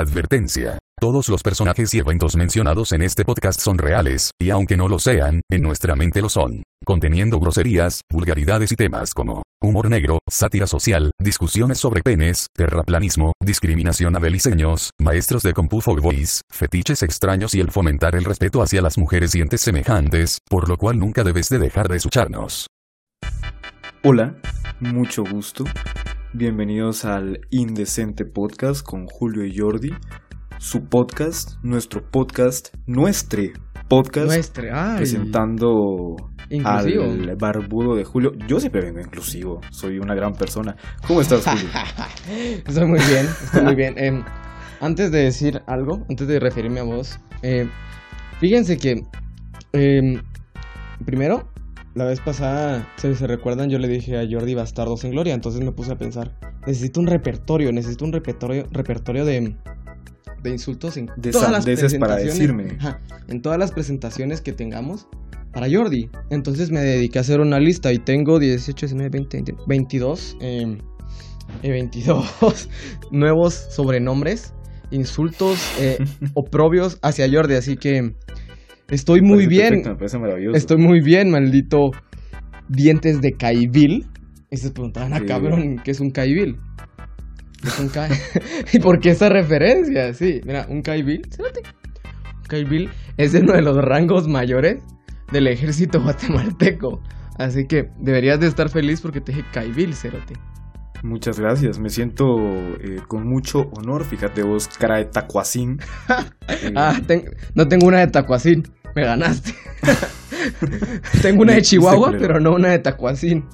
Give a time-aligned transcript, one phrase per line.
[0.00, 0.78] Advertencia.
[0.98, 4.98] Todos los personajes y eventos mencionados en este podcast son reales, y aunque no lo
[4.98, 10.66] sean, en nuestra mente lo son, conteniendo groserías, vulgaridades y temas como humor negro, sátira
[10.66, 17.60] social, discusiones sobre penes, terraplanismo, discriminación a beliceños, maestros de Compufo Boys, fetiches extraños y
[17.60, 21.50] el fomentar el respeto hacia las mujeres y entes semejantes, por lo cual nunca debes
[21.50, 22.68] de dejar de escucharnos.
[24.02, 24.34] Hola,
[24.80, 25.64] mucho gusto.
[26.32, 29.90] Bienvenidos al Indecente Podcast con Julio y Jordi.
[30.58, 33.42] Su podcast, nuestro podcast, nuestro
[33.88, 34.98] podcast, Nuestre, ay.
[34.98, 36.14] presentando
[36.48, 37.02] Inclusivo.
[37.02, 38.30] al barbudo de Julio.
[38.46, 40.76] Yo siempre vengo inclusivo, soy una gran persona.
[41.04, 41.68] ¿Cómo estás, Julio?
[42.64, 43.94] Estoy muy bien, estoy muy bien.
[43.98, 44.22] Em,
[44.80, 47.68] antes de decir algo, antes de referirme a vos, eh,
[48.38, 49.02] fíjense que
[49.72, 50.22] em,
[51.04, 51.48] primero,
[51.94, 55.62] la vez pasada, si se recuerdan, yo le dije a Jordi Bastardos en Gloria, entonces
[55.62, 59.56] me puse a pensar, necesito un repertorio, necesito un repertorio, repertorio de,
[60.42, 62.66] de insultos en De todas las sandeces para presentaciones.
[62.66, 62.78] decirme.
[62.80, 65.08] Ajá, en todas las presentaciones que tengamos
[65.52, 66.08] para Jordi.
[66.30, 70.78] Entonces me dediqué a hacer una lista y tengo 18, 19, 20, 20, 22, eh,
[71.62, 72.68] eh, 22
[73.10, 74.54] nuevos sobrenombres,
[74.90, 75.98] insultos, eh,
[76.34, 77.54] oprobios hacia Jordi.
[77.54, 78.14] Así que
[78.90, 79.68] estoy muy bien.
[79.68, 80.56] perfecto, me parece maravilloso.
[80.56, 81.90] Estoy muy bien, maldito
[82.68, 84.06] dientes de Caibil.
[84.50, 86.56] Y se preguntaban, ah, cabrón, ¿qué es un Caibil?
[87.62, 88.08] ¿Qué es un Ca-
[88.72, 90.12] ¿Y por qué esa referencia?
[90.14, 91.22] Sí, mira, un Caibil.
[91.38, 94.82] Un Caibil es uno de los rangos mayores
[95.32, 97.00] del ejército guatemalteco.
[97.38, 100.34] Así que deberías de estar feliz porque te dije Caibil, cerote.
[101.02, 102.36] Muchas gracias, me siento
[102.82, 104.04] eh, con mucho honor.
[104.04, 105.78] Fíjate vos, cara de tacuacín.
[106.48, 107.24] Eh, Ah, ten-
[107.54, 108.64] no tengo una de Tacuacín,
[109.00, 109.54] me ganaste.
[111.22, 113.44] tengo una de Chihuahua, pero no una de Tacuacín.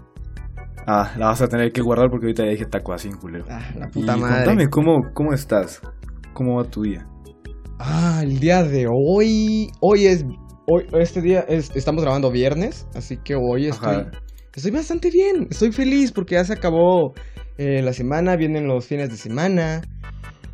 [0.87, 3.45] ah, la vas a tener que guardar porque ahorita ya dije tacuacín, culero.
[3.51, 4.45] Ah, la Y puta madre.
[4.45, 5.81] contame, ¿cómo, ¿cómo estás?
[6.33, 7.07] ¿Cómo va tu día?
[7.79, 9.69] Ah, el día de hoy.
[9.81, 10.25] Hoy es.
[10.69, 13.97] Hoy, este día es- estamos grabando viernes, así que hoy estoy.
[13.97, 14.11] Ajá.
[14.55, 15.47] Estoy bastante bien.
[15.51, 17.13] Estoy feliz porque ya se acabó
[17.59, 19.83] eh, la semana, vienen los fines de semana.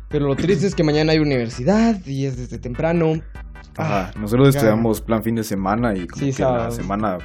[0.09, 3.13] Pero lo triste es que mañana hay universidad y es desde temprano.
[3.77, 7.17] Ajá, nosotros estudiamos plan fin de semana y como Sí, que la semana,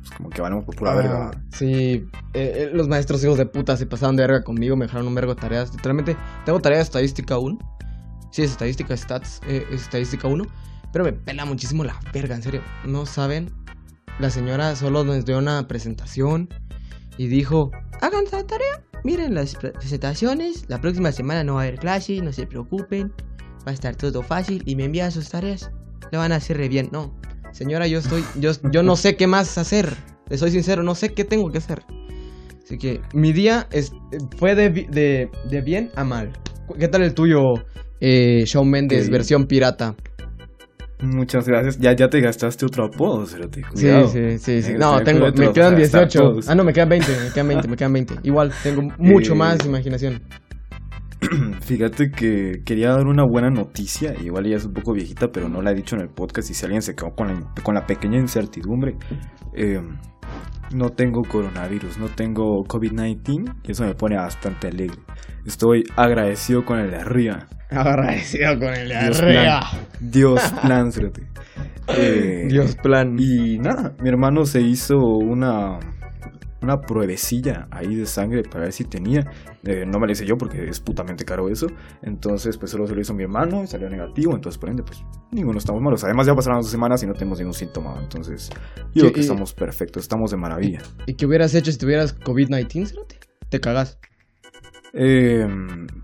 [0.00, 1.30] pues, como que valemos por pura Ah, verga.
[1.52, 2.04] Sí, eh,
[2.34, 5.34] eh, los maestros hijos de puta se pasaron de verga conmigo, me dejaron un vergo
[5.34, 5.72] de tareas.
[5.72, 7.58] Literalmente, tengo tarea de estadística 1.
[8.32, 10.44] Sí, es estadística, stats, eh, es estadística 1.
[10.92, 12.60] Pero me pela muchísimo la verga, en serio.
[12.84, 13.50] No saben.
[14.20, 16.48] La señora solo nos dio una presentación
[17.16, 17.70] y dijo:
[18.00, 20.66] Hagan la tarea, miren las pre- presentaciones.
[20.68, 23.12] La próxima semana no va a haber clase, no se preocupen.
[23.66, 25.70] Va a estar todo fácil y me envían sus tareas.
[26.14, 26.90] Lo van a hacer re bien.
[26.92, 27.12] No,
[27.50, 28.24] señora, yo estoy.
[28.38, 29.96] Yo, yo no sé qué más hacer.
[30.28, 31.82] Le soy sincero, no sé qué tengo que hacer.
[32.64, 33.90] Así que mi día es,
[34.38, 36.30] fue de, de, de bien a mal.
[36.78, 37.54] ¿Qué tal el tuyo,
[38.00, 39.10] eh, Shawn Mendes, Ok.
[39.12, 39.96] versión pirata?
[41.00, 41.78] Muchas gracias.
[41.80, 43.62] Ya, ya te gastaste otro apodo, Cerote.
[43.74, 44.70] Sí, sí, sí, sí.
[44.70, 46.18] Eh, No, tengo, me quedan o sea, están 18.
[46.20, 46.48] todos.
[46.48, 48.14] Ah, no, me quedan 20, me quedan 20, me quedan 20.
[48.22, 50.22] Igual, tengo mucho Eh, más imaginación.
[51.62, 55.62] Fíjate que quería dar una buena noticia, igual ya es un poco viejita, pero no
[55.62, 57.86] la he dicho en el podcast y si alguien se quedó con la, con la
[57.86, 58.96] pequeña incertidumbre,
[59.54, 59.80] eh,
[60.74, 64.98] no tengo coronavirus, no tengo COVID-19 y eso me pone bastante alegre.
[65.46, 67.46] Estoy agradecido con el de arriba.
[67.70, 69.60] Agradecido con el de Dios arriba.
[69.70, 70.90] plan, Dios plan.
[71.86, 73.16] Eh, Dios plan.
[73.18, 75.78] Y nada, mi hermano se hizo una,
[76.64, 79.24] una pruebecilla ahí de sangre para ver si tenía.
[79.62, 81.66] Eh, no me la hice yo porque es putamente caro eso.
[82.02, 84.34] Entonces, pues solo se lo hizo mi hermano y salió negativo.
[84.34, 86.02] Entonces, por ende, pues ninguno estamos malos.
[86.04, 87.96] Además, ya pasaron dos semanas y no tenemos ningún síntoma.
[88.02, 88.50] Entonces,
[88.94, 90.80] yo creo que estamos perfectos, estamos de maravilla.
[91.06, 93.18] ¿Y qué hubieras hecho si tuvieras COVID-19, cerote?
[93.48, 93.98] Te cagas.
[94.96, 95.44] Eh,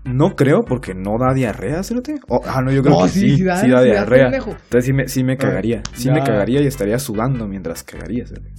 [0.03, 2.15] no creo porque no da diarrea, cerote.
[2.27, 4.23] Oh, ah, no, yo creo No, que sí, sí, sí da, sí da da, diarrea.
[4.25, 4.51] pendejo.
[4.51, 5.81] Entonces sí me, sí me cagaría.
[5.93, 6.13] Sí ya.
[6.13, 8.51] me cagaría y estaría sudando mientras cagaría, cerote.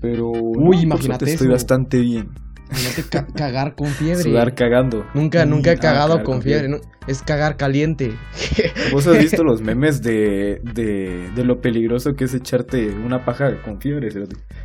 [0.00, 2.30] Pero Uy, no, por imagínate estoy bastante bien.
[2.70, 4.22] Imagínate ca- cagar con fiebre.
[4.22, 5.06] Sudar cagando.
[5.14, 6.68] Nunca, Mm, nunca he ah, cagado con fiebre.
[6.68, 6.76] ¿no?
[7.06, 8.12] Es cagar caliente.
[8.92, 13.62] ¿Vos has visto los memes de, de, de lo peligroso que es echarte una paja
[13.62, 14.10] con fiebre?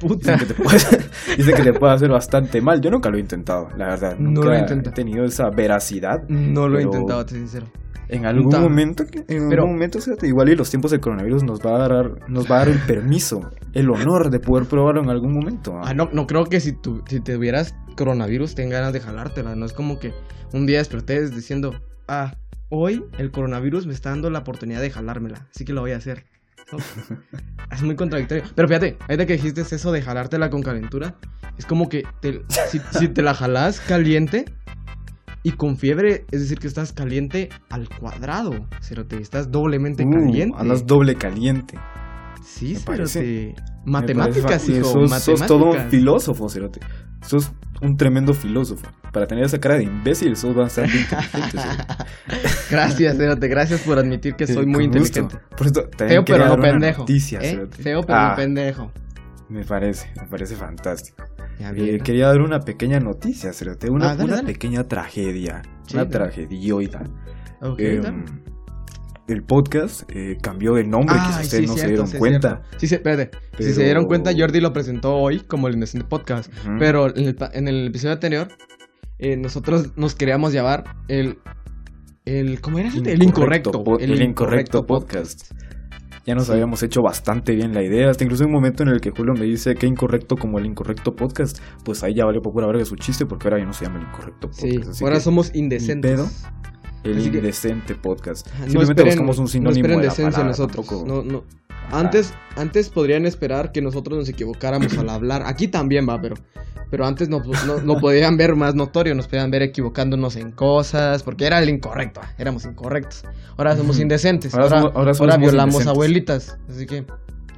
[0.02, 0.34] Puta.
[0.36, 0.78] Dicen que, te puede,
[1.38, 2.82] dicen que te puede hacer bastante mal.
[2.82, 4.18] Yo nunca lo he intentado, la verdad.
[4.20, 6.28] No Nunca lo he tenido esa veracidad.
[6.28, 7.68] No lo he intentado, te sincero.
[8.14, 11.60] En algún momento, en Pero- algún momento, fíjate, igual y los tiempos de coronavirus nos
[11.62, 15.10] va a dar, nos va a dar el permiso, el honor de poder probarlo en
[15.10, 15.78] algún momento.
[15.78, 15.84] ¿ah?
[15.88, 19.56] Ah, no, no creo que si, tu, si tuvieras coronavirus tengas ganas de jalártela.
[19.56, 20.14] No es como que
[20.54, 21.74] un día despertés diciendo,
[22.08, 22.36] ah,
[22.70, 25.98] hoy el coronavirus me está dando la oportunidad de jalármela, así que lo voy a
[25.98, 26.26] hacer.
[26.72, 26.78] No,
[27.72, 28.44] es muy contradictorio.
[28.56, 31.16] Pero fíjate, ahorita que dijiste eso de jalártela con calentura,
[31.58, 34.46] es como que te- si, si te la jalás caliente,
[35.44, 38.68] Y con fiebre, es decir, que estás caliente al cuadrado.
[38.82, 40.58] Cerote, estás doblemente Uh, caliente.
[40.58, 41.78] Andas doble caliente.
[42.42, 43.56] Sí, Cerote.
[43.86, 44.86] Matemáticas, hijo.
[44.86, 45.24] Sos, matemáticas.
[45.40, 46.80] sos todo un filósofo, Cerote.
[47.22, 47.52] Sos
[47.82, 48.88] un tremendo filósofo.
[49.12, 51.58] Para tener esa cara de imbécil, sos bastante inteligente.
[52.72, 53.48] Gracias, Cerote.
[53.50, 55.20] Gracias por admitir que soy Eh, muy gusto.
[55.20, 55.38] inteligente.
[55.58, 57.00] Por eso, también Feo, pero no pendejo.
[57.00, 57.68] noticia, ¿eh?
[57.70, 58.92] Feo, pero Ah, no pendejo.
[59.50, 61.24] Me parece, me parece fantástico.
[61.60, 63.90] Eh, quería dar una pequeña noticia, Cerote.
[63.90, 64.54] Una, Ah, dale, una dale.
[64.54, 65.62] pequeña tragedia.
[65.88, 67.04] Sí, una tragedioida.
[67.62, 68.02] Ok, Eh,
[69.28, 72.50] el podcast eh, cambió de nombre, quizás Ay, ustedes sí, no se dieron sí, cuenta.
[72.50, 72.78] cierto.
[72.80, 73.32] Sí, sí, espérate.
[73.58, 76.52] Si se dieron cuenta, Jordi lo presentó hoy como el Indecente Podcast.
[76.80, 78.48] Pero en el, en el episodio anterior,
[79.20, 81.38] eh, nosotros nos queríamos llamar el.
[82.26, 82.90] el ¿Cómo era?
[82.90, 83.84] el incorrecto.
[84.00, 85.52] el, incorrecto podcast.
[86.26, 88.10] Ya nos habíamos hecho bastante bien la idea.
[88.10, 91.16] Hasta incluso un momento en el que Julio me dice que incorrecto como el incorrecto
[91.16, 91.60] podcast.
[91.84, 94.00] Pues ahí ya valió por pura verga su chiste porque ahora ya no se llama
[94.00, 94.94] el incorrecto podcast.
[94.94, 96.12] Sí, ahora somos indecentes.
[96.12, 96.28] pedo.
[97.04, 98.48] el indecente podcast.
[98.66, 100.88] Simplemente buscamos un sinónimo no esperen de la palabra, nosotros.
[100.88, 101.44] tampoco- No, no.
[101.92, 105.44] Antes, antes podrían esperar que nosotros nos equivocáramos al hablar.
[105.46, 106.36] Aquí también va, pero.
[106.90, 111.24] Pero antes no, no, no podían ver más notorio, nos podían ver equivocándonos en cosas,
[111.24, 113.24] porque era el incorrecto, ah, éramos incorrectos.
[113.58, 115.88] Ahora somos indecentes, Ahora ahora, somos- ahora ahora somos violamos indecentes.
[115.92, 116.58] abuelitas.
[116.70, 117.06] Así que,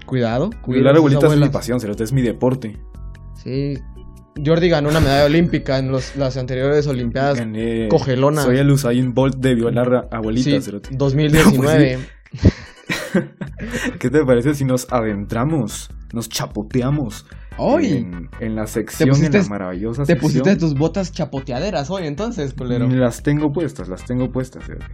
[0.06, 0.52] cuidado.
[0.66, 2.78] Violar abuelitas es mi pasión, es mi deporte.
[3.44, 3.78] Sí.
[4.46, 7.38] Jordi ganó una medalla olímpica en los, las anteriores Olimpiadas.
[7.38, 8.42] Gané- cogelona.
[8.42, 10.90] Soy el Usain Bolt de violar a Sí, abuelitas, cerote.
[10.94, 12.00] 2019.
[14.00, 17.26] ¿Qué te parece si nos adentramos, nos chapoteamos
[17.58, 20.22] Hoy en, en la sección, pusiste- en la maravillosa te sección?
[20.44, 22.88] pusiste tus botas chapoteaderas hoy, entonces, culero.
[22.88, 24.86] Las tengo puestas, las tengo puestas, cerote,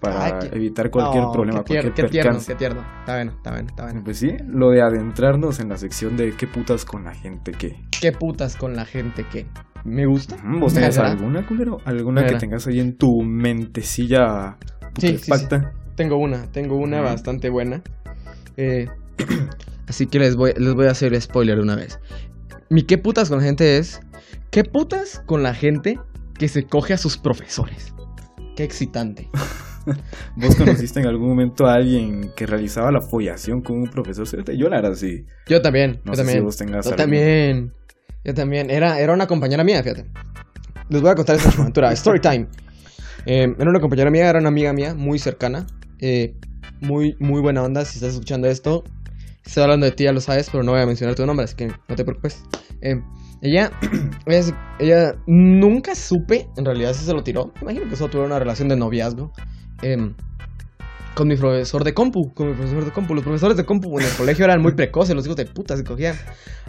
[0.00, 2.80] para Ay, evitar cualquier problema, qué tierno, cualquier qué tierno, qué tierno.
[3.00, 4.00] Está bueno, está bueno, está bueno.
[4.04, 7.84] Pues sí, lo de adentrarnos en la sección de qué putas con la gente que.
[8.00, 9.46] Qué putas con la gente que
[9.84, 10.34] me gusta.
[10.44, 11.78] ¿Vos ¿Me tenés alguna, culero?
[11.84, 14.56] ¿Alguna que tengas ahí en tu mentecilla
[14.98, 15.30] Sí, sí, sí.
[15.98, 17.82] Tengo una, tengo una bastante buena.
[18.56, 18.86] Eh,
[19.88, 21.98] así que les voy, les voy a hacer spoiler de una vez.
[22.70, 24.00] Mi qué putas con la gente es.
[24.52, 25.98] ¿Qué putas con la gente
[26.38, 27.92] que se coge a sus profesores?
[28.54, 29.28] Qué excitante.
[30.36, 34.28] ¿Vos conociste en algún momento a alguien que realizaba la follación con un profesor?
[34.54, 35.26] Yo la era así.
[35.48, 36.44] Yo también, No yo sé si también.
[36.44, 37.02] vos tengas Yo algo.
[37.02, 37.72] también.
[38.24, 38.70] Yo también.
[38.70, 40.06] Era, era una compañera mía, fíjate.
[40.90, 41.90] Les voy a contar esta aventura.
[41.92, 42.46] Story time.
[43.26, 45.66] Eh, era una compañera mía, era una amiga mía, muy cercana.
[46.00, 46.34] Eh,
[46.80, 47.84] muy, muy buena onda.
[47.84, 48.84] Si estás escuchando esto,
[49.44, 51.56] estoy hablando de ti, ya lo sabes, pero no voy a mencionar tu nombre, así
[51.56, 52.42] que no te preocupes.
[52.80, 53.00] Eh,
[53.42, 53.70] ella,
[54.78, 57.52] ella, nunca supe, en realidad si se lo tiró.
[57.62, 59.32] Imagino que solo tuvo una relación de noviazgo.
[59.82, 60.14] em,
[61.14, 63.12] con mi profesor de compu, con mi profesor de compu.
[63.12, 65.82] Los profesores de compu en el colegio eran muy precoces, los hijos de puta se
[65.82, 66.14] cogían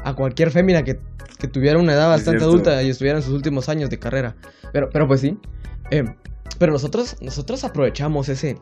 [0.03, 0.99] a cualquier fémina que,
[1.37, 4.35] que tuviera una edad bastante adulta y estuviera en sus últimos años de carrera.
[4.73, 5.37] Pero, pero pues sí.
[5.91, 6.03] Eh,
[6.57, 8.57] pero nosotros, nosotros aprovechamos ese,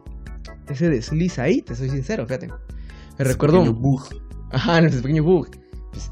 [0.67, 2.47] ese desliz ahí, te soy sincero, fíjate.
[3.17, 4.03] Me recuerdo pequeño bug.
[4.51, 5.49] Ajá, ese pequeño bug.
[5.91, 6.11] Pues,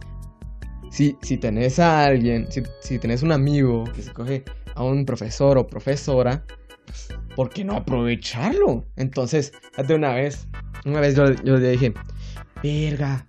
[0.91, 4.43] si, si tenés a alguien, si, si tenés un amigo que se coge
[4.75, 6.45] a un profesor o profesora,
[6.85, 8.85] pues, ¿por qué no aprovecharlo?
[8.95, 10.47] Entonces, de una vez,
[10.85, 11.93] una vez yo, yo le dije,
[12.63, 13.27] verga,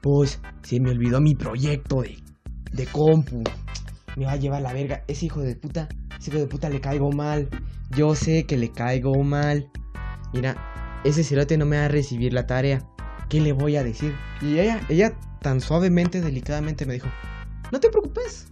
[0.00, 2.16] pues se me olvidó mi proyecto de,
[2.72, 3.42] de compu.
[4.16, 5.04] Me va a llevar la verga.
[5.06, 5.88] Ese hijo de puta,
[6.18, 7.48] ese hijo de puta le caigo mal.
[7.96, 9.68] Yo sé que le caigo mal.
[10.32, 10.56] Mira,
[11.04, 12.82] ese cerote no me va a recibir la tarea.
[13.28, 14.14] ¿Qué le voy a decir?
[14.40, 17.08] Y ella, ella tan suavemente, delicadamente me dijo,
[17.72, 18.48] no te preocupes.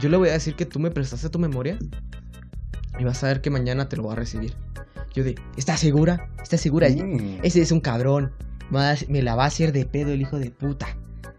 [0.00, 1.78] Yo le voy a decir que tú me prestaste tu memoria
[2.98, 4.54] y vas a ver que mañana te lo va a recibir.
[5.14, 6.28] Yo de, ¿estás segura?
[6.42, 6.88] ¿Estás segura?
[6.88, 7.38] Mm.
[7.42, 8.32] Ese es un cabrón.
[9.08, 10.88] Me la va a hacer de pedo el hijo de puta.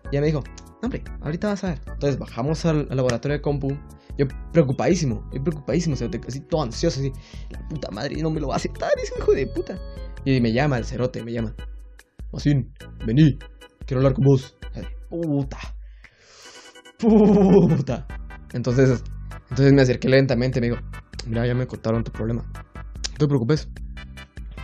[0.05, 0.43] Y ella me dijo,
[0.81, 1.81] "No, hombre, ahorita vas a ver.
[1.87, 3.77] Entonces bajamos al, al laboratorio de compu.
[4.17, 7.11] Yo preocupadísimo, yo preocupadísimo, cerote, así todo ansioso, así.
[7.49, 9.79] La puta madre, no me lo va a aceptar ese hijo de puta.
[10.23, 11.53] Y me llama el cerote, me llama.
[12.31, 12.73] Mocín,
[13.05, 13.37] vení,
[13.85, 14.55] quiero hablar con vos.
[15.09, 15.57] Puta.
[16.97, 18.07] Puta.
[18.53, 19.03] Entonces,
[19.49, 20.81] entonces me acerqué lentamente me dijo,
[21.27, 22.43] mira, ya me contaron tu problema.
[22.53, 23.69] No te preocupes.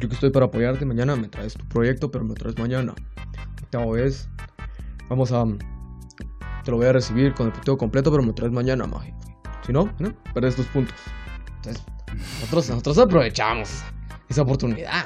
[0.01, 0.85] Yo que estoy para apoyarte.
[0.85, 2.95] Mañana me traes tu proyecto, pero me traes mañana.
[3.69, 4.27] Te es.
[5.09, 5.45] Vamos a.
[6.63, 9.13] Te lo voy a recibir con el puteo completo, pero me traes mañana, maje.
[9.71, 10.13] Si no, ¿no?
[10.33, 10.95] Perdes tus puntos.
[11.55, 11.81] Entonces,
[12.41, 13.83] nosotros, nosotros aprovechamos
[14.27, 15.05] esa, oportunidad.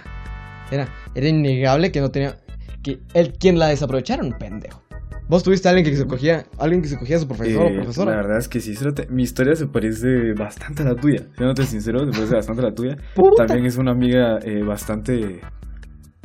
[0.72, 2.38] Era, era innegable que no tenía.
[2.82, 4.82] Que el quien la un pendejo.
[5.28, 7.74] ¿Vos tuviste a alguien que se cogía, alguien que se cogía a su profesor Eh,
[7.74, 8.12] o profesora?
[8.12, 8.76] La verdad es que sí,
[9.10, 11.28] mi historia se parece bastante a la tuya.
[11.36, 12.98] Siéndote sincero, se parece bastante a la tuya.
[13.14, 13.46] Puta.
[13.46, 15.42] También es una amiga eh, bastante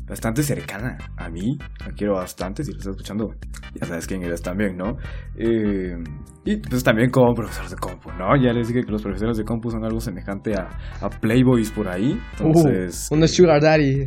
[0.09, 1.59] bastante cercana a mí.
[1.85, 2.65] La quiero bastante.
[2.65, 3.35] Si lo estás escuchando,
[3.75, 4.97] ya sabes quién eres también, ¿no?
[5.37, 6.03] Eh,
[6.45, 8.35] y pues también como profesor de compu, ¿no?
[8.37, 10.69] Ya les dije que los profesores de compu son algo semejante a,
[11.01, 12.19] a Playboys por ahí.
[12.39, 13.09] Entonces.
[13.11, 14.07] Uh, unos Sugar Daddy.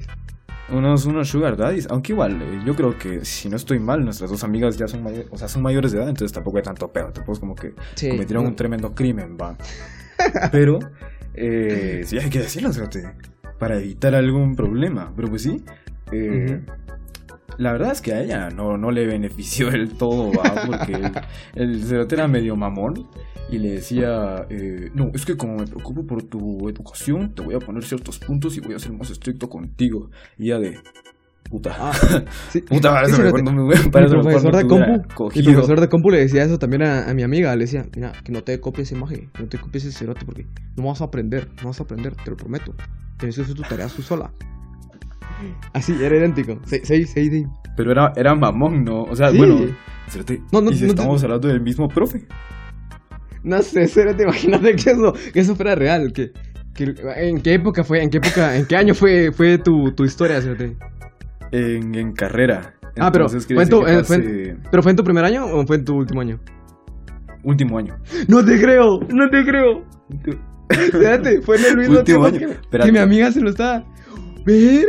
[0.69, 4.31] Unos, unos sugar daddies, aunque igual, eh, yo creo que si no estoy mal, nuestras
[4.31, 6.87] dos amigas ya son, mayores, o sea, son mayores de edad, entonces tampoco hay tanto
[6.87, 8.49] pedo, tampoco es como que Sí, cometieron no.
[8.51, 9.57] un tremendo crimen, va.
[10.53, 10.79] Pero,
[11.33, 13.03] eh, sí, hay que decirlo, fíjate,
[13.59, 15.63] para evitar algún problema, pero pues sí,
[16.13, 16.61] eh,
[17.57, 21.11] la verdad es que a ella no, no le benefició el todo, va, porque el,
[21.55, 23.07] el cerote era medio mamón.
[23.49, 27.53] Y le decía, eh, no, es que como me preocupo por tu educación, te voy
[27.53, 30.09] a poner ciertos puntos y voy a ser más estricto contigo.
[30.39, 30.79] Y ella de,
[31.51, 31.91] puta, Ah,
[32.49, 32.61] sí.
[32.67, 35.51] puta, para eso Sí, me profesor de compu, cogido.
[35.53, 37.55] profesor de compu le decía eso también a, a mi amiga.
[37.55, 40.25] Le decía, mira, que no te copies esa imagen, que no te copies ese cerote
[40.25, 42.73] porque no vas a aprender, no vas a aprender, te lo prometo.
[43.19, 44.31] Tienes que hacer tu tarea tú sola.
[45.73, 46.59] Así, era idéntico.
[47.75, 49.03] Pero era, era mamón, ¿no?
[49.03, 49.37] O sea, Sí.
[49.37, 49.55] bueno,
[50.51, 52.27] No, no, y si no te- estamos hablando del mismo profe.
[53.43, 56.11] No sé, cerote, imagínate que eso, que eso fuera real.
[56.13, 56.31] Que,
[56.73, 58.01] que- ¿En qué época fue?
[58.03, 60.77] ¿En qué época, en qué año fue, fue tu, tu historia, cerote?
[61.51, 62.73] En, en carrera.
[62.99, 65.77] Ah, pero fue en tu- eh, fue ¿Pero fue en tu primer año o fue
[65.77, 66.39] en tu último año?
[67.43, 67.95] último año.
[68.29, 69.83] No te creo, no te creo.
[70.69, 72.39] Espérate, fue en el mismo Último año,
[72.71, 73.83] que, que mi amiga se lo estaba.
[74.45, 74.87] Verga.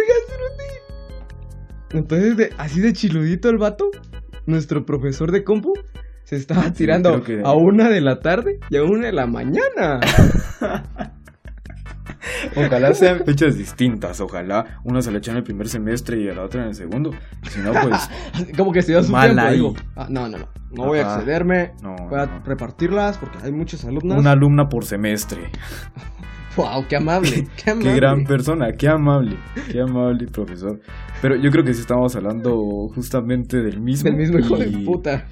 [1.92, 3.90] Entonces, de- así de chiludito el vato,
[4.46, 5.73] nuestro profesor de compu
[6.25, 9.26] se estaba tirando creo que- a una de la tarde y a una de la
[9.26, 10.00] mañana.
[12.56, 14.20] Ojalá sean fechas distintas.
[14.20, 16.75] Ojalá una se la echa en el primer semestre y a la otra en el
[16.75, 17.11] segundo.
[17.50, 18.08] Si no, pues.
[18.56, 19.75] Como que se dio su Mal tiempo.
[19.76, 19.87] ahí.
[19.96, 20.49] "Ah, no, no, no.
[20.73, 21.73] No voy a excederme.
[21.82, 22.42] No, Voy a no.
[22.44, 24.18] repartirlas porque hay muchos alumnos.
[24.18, 25.50] Una alumna por semestre.
[26.56, 27.49] Wow, qué amable.
[27.64, 27.90] Qué amable.
[27.90, 29.37] Qué gran persona, qué amable,
[29.73, 30.80] qué amable profesor.
[31.20, 34.08] Pero yo creo que sí estamos hablando justamente del mismo.
[34.11, 35.26] Del mismo hijo de puta.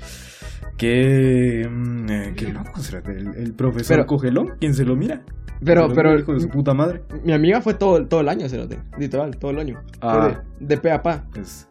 [0.76, 5.22] Qué, mm, eh, qué loco será el, el profesor Pero- cogelón, ¿quién se lo mira?
[5.64, 6.18] Pero, ¿Se lo pero.
[6.18, 7.02] hijo de su puta madre.
[7.24, 8.80] Mi amiga fue todo, todo el año, cerote.
[8.98, 9.80] Literal, todo el año.
[10.00, 10.42] Fue Ah.
[10.58, 11.24] de, de pe a pa.
[11.32, 11.68] Pues,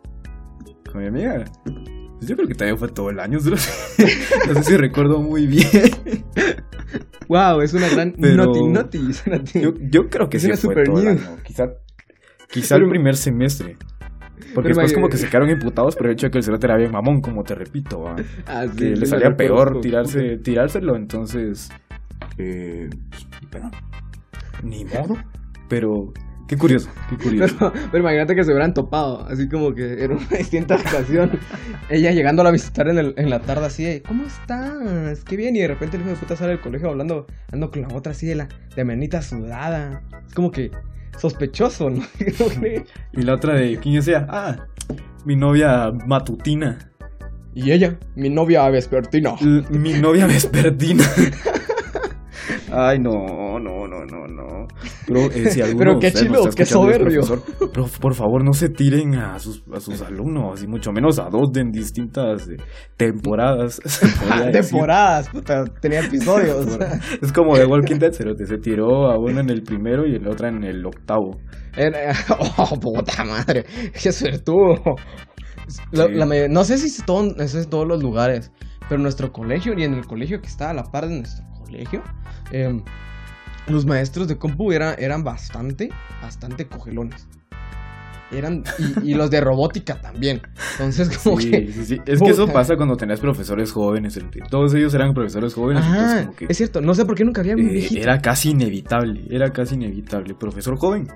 [0.90, 1.44] con mi amiga.
[2.22, 3.40] Pues yo creo que también fue todo el año.
[3.50, 3.72] No sé,
[4.48, 5.66] no sé si recuerdo muy bien.
[7.28, 10.70] Wow, es una gran Pero- noti una Yo, yo creo que Es sí una fue
[10.70, 11.38] super todo el año.
[11.44, 11.64] Quizá,
[12.48, 13.76] quizá el primer semestre.
[14.54, 16.68] Porque Pero después como que se quedaron imputados por el hecho de que el cerote
[16.68, 18.06] era bien mamón, como te repito.
[18.46, 21.70] Ah, sí, que le salía peor tirarse, tirárselo, entonces,
[22.38, 22.88] eh,
[23.50, 23.72] pero,
[24.64, 25.16] ni modo,
[25.68, 26.14] pero,
[26.52, 27.56] qué curioso, qué curioso.
[27.58, 31.32] Pero, pero imagínate que se hubieran topado, así como que en una distinta ocasión.
[31.90, 35.24] ella llegándola a visitar en, el- en la tarde así de, ¿cómo estás?
[35.24, 35.56] Qué bien.
[35.56, 38.12] Y de repente el hijo de puta sale del colegio hablando, hablando con la otra
[38.12, 40.04] así de la de manita sudada.
[40.28, 40.72] Es como que
[41.18, 42.04] sospechoso, ¿no?
[43.14, 44.28] Y la otra de, ¿quién es ella?
[44.30, 44.58] Ah,
[45.26, 46.92] mi novia matutina,
[47.54, 49.36] y ella, mi novia vespertina.
[49.42, 51.04] L- mi novia vespertina.
[52.72, 53.41] Ay, no.
[55.14, 57.22] Pero, eh, si alguno Pero qué chido, qué soberbio.
[57.74, 61.30] pero, por favor, no se tiren a sus, a sus alumnos, y mucho menos a
[61.30, 62.58] dos de en distintas eh,
[62.98, 63.80] temporadas.
[64.52, 66.78] Temporadas, puta, tenía episodios.
[67.22, 70.28] Es como de Walking Dead, cerote, se tiró a uno en el primero y el
[70.28, 71.38] otro en el octavo.
[71.76, 72.14] Era-
[72.58, 73.66] oh, puta madre.
[74.02, 74.76] Qué suertudo.
[75.92, 76.14] La- Sí.
[76.16, 78.52] la may- no sé si es todo, eso es en todos los lugares,
[78.90, 81.46] pero en nuestro colegio y en el colegio que está a la par de nuestro
[81.66, 82.02] colegio,
[82.52, 82.82] em,
[83.68, 85.90] los maestros de compu era- eran bastante,
[86.22, 87.28] bastante cogelones.
[88.34, 88.64] Eran,
[89.04, 90.42] y, y los de robótica también.
[90.74, 91.72] Entonces, como Sí, que.
[91.74, 91.98] sí, sí.
[92.06, 94.18] Es que eso pasa cuando tenés profesores jóvenes.
[94.50, 95.84] Todos ellos eran profesores jóvenes.
[95.86, 98.52] entonces Ah, como que, es cierto, no sé por qué nunca había eh, era casi
[98.52, 99.22] inevitable.
[99.30, 100.34] Era casi inevitable.
[100.34, 101.10] Profesor joven,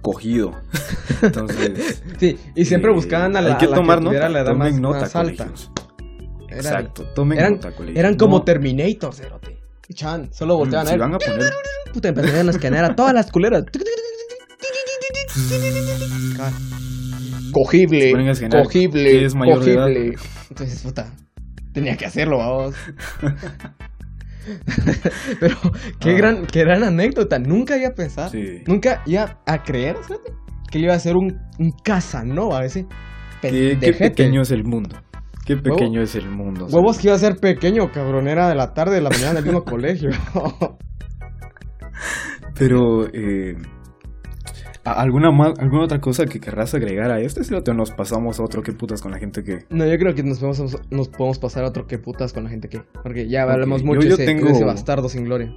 [0.00, 0.52] cogido.
[1.22, 2.00] Entonces.
[2.20, 4.28] Sí, y siempre eh, buscaban a la, Hay que a la tomar que nota.
[4.28, 5.48] la edad tomen más, nota, más alta.
[6.48, 7.98] Era- Exacto, tomen eran, nota, colegios.
[7.98, 9.53] eran como No, Terminator, cerote.
[9.88, 11.00] Echaban, solo volteaban si a ver.
[11.00, 11.52] van a poner.
[11.92, 13.64] Puta, empezaron a escanear a todas las culeras.
[17.52, 18.12] Cogible,
[18.50, 19.86] cogible, es mayor de edad.
[19.86, 20.16] cogible.
[20.50, 21.12] Entonces, puta,
[21.72, 22.74] tenía que hacerlo, vamos.
[25.40, 25.56] Pero,
[26.00, 26.14] qué, Ah.
[26.14, 27.38] gran, qué gran anécdota.
[27.38, 28.62] Nunca había pensado, Sí.
[28.66, 30.20] nunca iba a creer, ¿sabes?
[30.70, 32.86] Que le iba a hacer un, un Casanova ese.
[33.40, 34.96] Qué, qué pequeño es el mundo.
[35.44, 36.66] Qué Huevo- pequeño es el mundo.
[36.70, 38.28] Huevos que iba a ser pequeño, cabrón.
[38.28, 40.10] Era de la tarde, de la mañana del mismo colegio.
[42.58, 43.56] Pero, eh,
[44.84, 47.42] ¿a- ¿alguna, más, ¿alguna otra cosa que querrás agregar a este?
[47.44, 49.64] Si te nos pasamos a otro que putas con la gente que...
[49.70, 52.50] No, yo creo que nos podemos, nos podemos pasar a otro que putas con la
[52.50, 52.82] gente que.
[53.02, 55.52] Porque ya hablamos yo- mucho yo de ese, tengo- de ese bastardo sin gloria.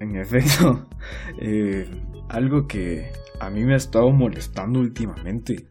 [0.00, 0.86] En efecto,
[1.40, 1.88] eh,
[2.28, 5.66] algo que a mí me ha estado molestando últimamente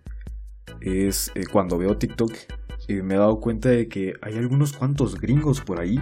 [0.82, 2.32] es eh, cuando veo TikTok,
[2.88, 6.00] eh, me he dado cuenta de que hay algunos cuantos gringos por ahí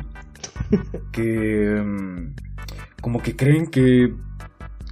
[1.11, 2.35] que mm,
[3.01, 4.13] como que creen que,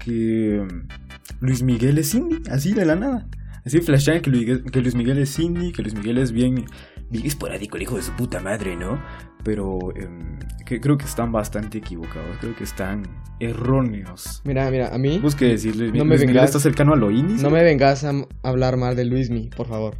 [0.03, 3.27] que mm, Luis Miguel es indie, así de la nada.
[3.65, 6.65] Así flashean que Luis, que Luis Miguel es indie, que Luis Miguel es bien,
[7.09, 8.99] bien esporádico, el hijo de su puta madre, ¿no?
[9.43, 13.03] Pero em, que creo que están bastante equivocados, creo que están
[13.39, 14.41] erróneos.
[14.45, 15.19] Mira, mira, a mí.
[15.19, 16.49] Busque decir, Luis, No me Luis Miguel vengas.
[16.49, 17.37] está cercano a lo indie.
[17.41, 18.11] No me vengas a
[18.43, 19.95] hablar mal de Luismi, por favor.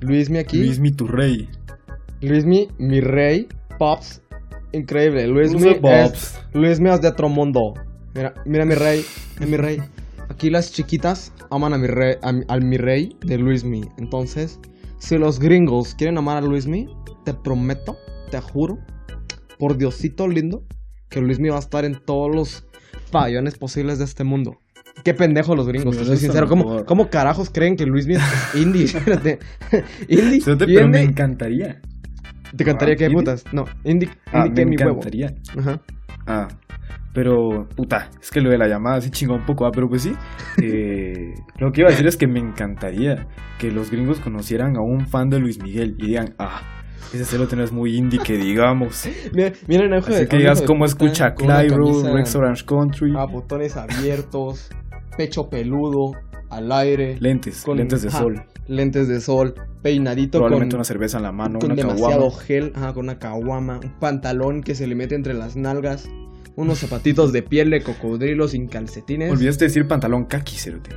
[0.00, 0.58] Luismi aquí.
[0.58, 1.48] Luismi, tu rey.
[2.20, 3.48] Luismi, mi rey.
[3.78, 4.22] Pops.
[4.72, 5.26] Increíble.
[5.26, 6.40] Luismi es.
[6.52, 7.74] Luismi es de otro mundo.
[8.14, 9.04] Mira, mira mi rey.
[9.38, 9.78] Mira mi rey.
[10.28, 13.82] Aquí las chiquitas aman a mi rey, a mi rey de Luismi.
[13.98, 14.58] Entonces,
[14.98, 16.88] si los gringos quieren amar a Luismi,
[17.24, 17.96] te prometo,
[18.34, 18.78] te juro,
[19.58, 20.64] por Diosito lindo,
[21.08, 22.66] que Luismi va a estar en todos los
[23.12, 24.58] pabellones posibles de este mundo.
[25.04, 26.48] Qué pendejo los gringos, te soy sincero.
[26.48, 26.84] ¿Cómo.
[26.84, 28.22] ¿Cómo carajos creen que Luismi es
[28.54, 28.84] indie?
[28.84, 29.38] Espérate.
[30.08, 30.84] indie.
[30.88, 31.80] Me encantaría.
[32.56, 33.16] Te cantaría Ah, que ¿indie?
[33.18, 33.44] putas.
[33.52, 34.72] No, indie, Ah, me huevo.
[34.72, 35.34] encantaría.
[35.56, 35.80] Ajá.
[36.26, 36.48] Ah,
[37.12, 40.02] pero, puta, es que lo de la llamada sí chingó un poco, ah, pero pues
[40.02, 40.12] sí.
[40.60, 44.80] eh, lo que iba a decir es que me encantaría que los gringos conocieran a
[44.80, 46.62] un fan de Luis Miguel y digan, ah,
[47.12, 49.06] ese cerote no es muy indie que digamos.
[49.32, 53.76] Mira, mira ojo de- Así que digas cómo escucha Clyro, Rex Orange Country, A botones
[53.76, 54.68] abiertos,
[55.16, 56.12] pecho peludo,
[56.50, 61.16] al aire, lentes, con- lentes de sol, lentes de sol, peinadito probablemente con, una cerveza
[61.18, 62.42] en la mano, con una demasiado caguama.
[62.42, 66.08] gel, ajá, con una caguama, un pantalón que se le mete entre las nalgas,
[66.56, 69.30] unos zapatitos de piel de cocodrilo sin calcetines.
[69.32, 70.90] Olvidaste decir pantalón kaki, cerote.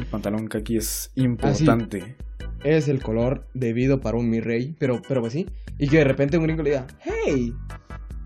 [0.00, 2.16] El pantalón kaki es Ah, importante.
[2.64, 5.46] Es el color debido para un mi rey, pero, pero pues sí.
[5.78, 7.52] Y que de repente un gringo le diga, hey,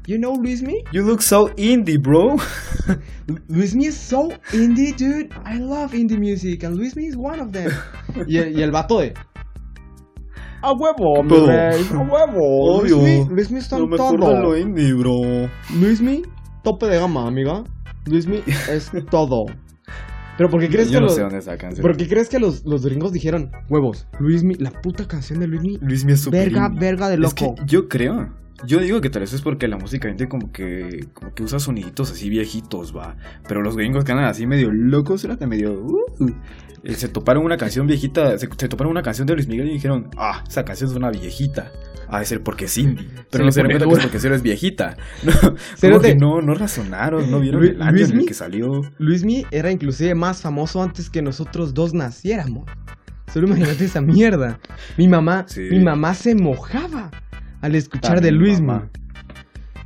[0.06, 0.84] you know Luismi?
[0.92, 2.36] You look so indie, bro.
[3.48, 5.30] Luismi is so indie, dude.
[5.44, 7.70] I love indie music, and Luismi is one of them.
[8.28, 9.14] y, el, y el vato de.
[10.62, 12.78] A huevo, mi rey, a huevo.
[12.78, 12.98] Obvio.
[12.98, 14.28] Luismi, Luismi está en todo.
[14.28, 15.48] de lo indie, bro.
[15.78, 16.22] Luismi,
[16.62, 17.64] tope de gama, amiga.
[18.06, 19.46] Luismi es todo.
[20.36, 21.82] Pero ¿por qué crees Yo que no los, sé dónde está canción.
[21.82, 25.78] ¿por qué crees que los, los gringos dijeron, huevos, Luismi, la puta canción de Luismi,
[25.80, 27.64] Luis es super verga, verga de Es que loco?
[27.66, 28.30] yo creo.
[28.66, 31.58] Yo digo que tal vez es porque la música indie como que como que usa
[31.58, 33.16] soniditos así viejitos, va.
[33.46, 36.30] Pero los gringos que andan así medio locos, era que medio uh,
[36.84, 39.72] eh, se toparon una canción viejita, se, se toparon una canción de Luis Miguel y
[39.74, 41.72] dijeron, "Ah, esa canción es una viejita."
[42.08, 43.08] Ha de ser porque es indie.
[43.30, 44.96] Pero no se cuenta que es porque cero es viejita.
[45.82, 48.82] No, que no, no razonaron, no vieron Lu- el año en Luismi- el que salió.
[48.98, 52.64] Luismi era inclusive más famoso antes que nosotros dos naciéramos.
[53.32, 54.58] Solo imagínate esa mierda.
[54.96, 55.62] Mi mamá, Sí.
[55.70, 57.10] mi mamá se mojaba
[57.60, 58.66] al escuchar de Luismi.
[58.66, 58.90] mamá.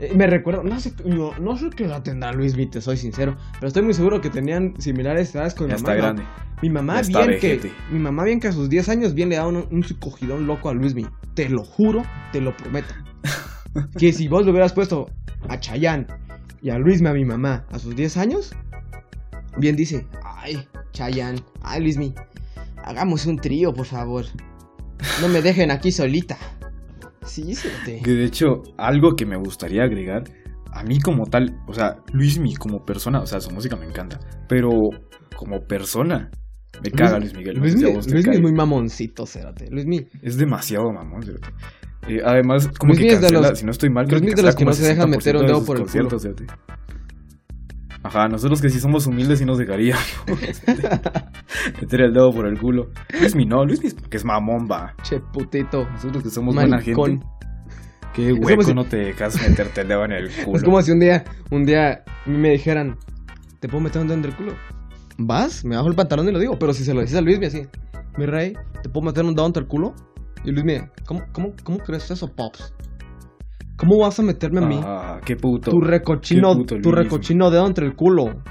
[0.01, 3.37] Eh, me recuerdo, no sé, no, no sé qué edad tendrá Luismi, te soy sincero,
[3.55, 6.01] pero estoy muy seguro que tenían similares edades con Ya mi está mamá.
[6.03, 6.23] grande.
[6.63, 9.37] Mi mamá está bien que, mi mamá bien que a sus 10 años bien le
[9.37, 11.07] daba un, un cogidón loco a Luismi.
[11.35, 12.95] Te lo juro, te lo prometo.
[13.99, 15.11] que si vos lo hubieras puesto
[15.49, 16.07] a Chayanne
[16.63, 18.55] y a Luismi a mi mamá a sus 10 años,
[19.57, 22.15] bien dice, ay, Chayanne, ay Luismi,
[22.85, 24.25] hagamos un trío, por favor.
[25.21, 26.37] No me dejen aquí solita.
[27.29, 27.69] Sí, sí.
[28.03, 30.25] Que de hecho, algo que me gustaría agregar,
[30.73, 34.19] a mí como tal, o sea, Luismi como persona, o sea, su música me encanta,
[34.49, 34.71] pero
[35.37, 36.31] como persona,
[36.83, 37.57] me caga Luis Miguel.
[37.59, 38.35] Luismi cae.
[38.35, 39.69] es muy mamoncito, cérate.
[39.71, 41.49] Luismi, Es demasiado mamón, cerote.
[42.09, 44.73] Eh, además, como que de los- si no estoy mal, es de los que no
[44.73, 46.09] se como meter un 60% de dedo por el culo.
[48.03, 50.03] Ajá, nosotros que sí somos humildes y nos dejaríamos
[51.81, 52.91] meter el dedo por el culo.
[53.21, 54.95] Luismi no, Luismi porque es mamón, va.
[55.03, 55.89] che putito.
[55.91, 57.21] Nosotros que somos buena gente.
[58.15, 60.57] Qué hueco si- no te dejas meterte el dedo en el culo.
[60.57, 62.97] Es como si un día, un día me dijeran,
[63.61, 64.53] ¿te puedo meter un dedo entre el culo?
[65.19, 65.65] ¿Vas?
[65.65, 67.63] Me bajo el pantalón y lo digo, pero si se lo dices a Luismi así,
[68.17, 69.95] mi rey, ¿te puedo meter un dedo entre el culo?
[70.45, 72.75] Y Luismi, ¿cómo, cómo, cómo crees eso, Pops?
[73.77, 74.81] ¿Cómo vas a meterme a mí?
[74.83, 75.71] Ah, qué puto.
[75.71, 78.43] tu recochino, puto tu recochino dedo entre el culo.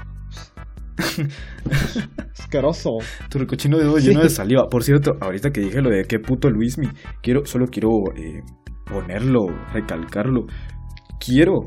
[2.38, 2.90] Asqueroso.
[3.30, 4.08] Tu recochino dedo Sí.
[4.08, 4.66] lleno de saliva.
[4.68, 6.88] Por cierto, ahorita que dije lo de qué puto Luismi,
[7.22, 8.42] quiero, solo quiero eh,
[8.86, 10.46] ponerlo, recalcarlo.
[11.24, 11.60] Quiero,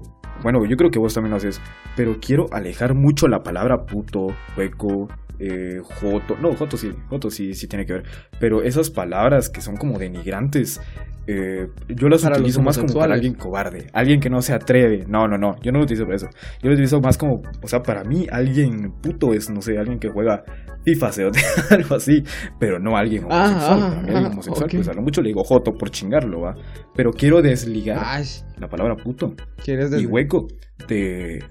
[0.43, 1.61] bueno, yo creo que vos también lo haces,
[1.95, 4.27] pero quiero alejar mucho la palabra puto,
[4.57, 5.07] hueco,
[5.39, 6.37] eh, joto.
[6.41, 8.03] No, joto sí, joto sí, sí tiene que ver.
[8.39, 10.79] Pero esas palabras que son como denigrantes,
[11.27, 15.05] eh, yo las Para utilizo más como para alguien cobarde, alguien que no se atreve.
[15.07, 16.27] No, no, no, yo no lo utilizo para eso.
[16.61, 19.99] Yo lo utilizo más como, o sea, para mí alguien puto es, no sé, alguien
[19.99, 20.43] que juega
[20.83, 21.23] FIFA, se
[21.69, 22.23] algo así,
[22.59, 23.79] pero no alguien Ah, homosexual.
[23.81, 26.41] ah, para mí alguien ah, homosexual, pues a lo mucho le digo joto por chingarlo,
[26.41, 26.55] va.
[26.95, 28.25] Pero quiero desligar Ay,
[28.57, 30.47] la palabra puto ¿quieres y hueco
[30.87, 31.43] de,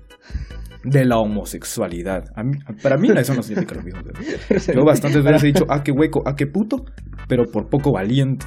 [0.84, 2.24] de la homosexualidad.
[2.34, 4.00] A mí- para mí eso no significa lo mismo.
[4.02, 4.72] cerote.
[4.74, 6.84] Yo bastantes veces he dicho, ah, qué hueco, ah, qué puto,
[7.28, 8.46] pero por poco valiente,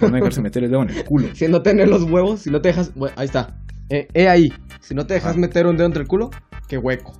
[0.00, 1.28] no dejarse meter el dedo en el culo.
[1.34, 2.92] Si no tener los huevos, si no te dejas.
[2.94, 3.56] bueno, ahí está.
[3.88, 4.48] Eh, ahí.
[4.80, 5.40] Si no te dejas Ah.
[5.40, 6.30] meter un dedo entre el culo,
[6.68, 7.12] qué hueco.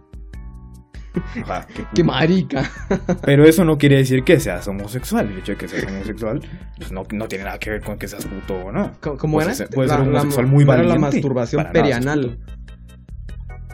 [1.42, 2.68] Ajá, qué marica.
[3.24, 5.30] Pero eso no quiere decir que seas homosexual.
[5.30, 6.40] El hecho de que seas homosexual
[6.76, 8.90] pues no, no tiene nada que ver con que seas puto o no.
[9.00, 9.54] ¿Cómo, era?
[9.54, 10.94] ser- puede ser un homosexual muy ¿cómo era valiente.
[10.94, 12.38] la masturbación nada, perianal.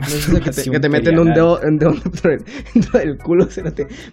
[0.07, 2.45] No es esa que te, Masturbación que te meten un dedo, un dedo dentro, del,
[2.75, 3.49] dentro del culo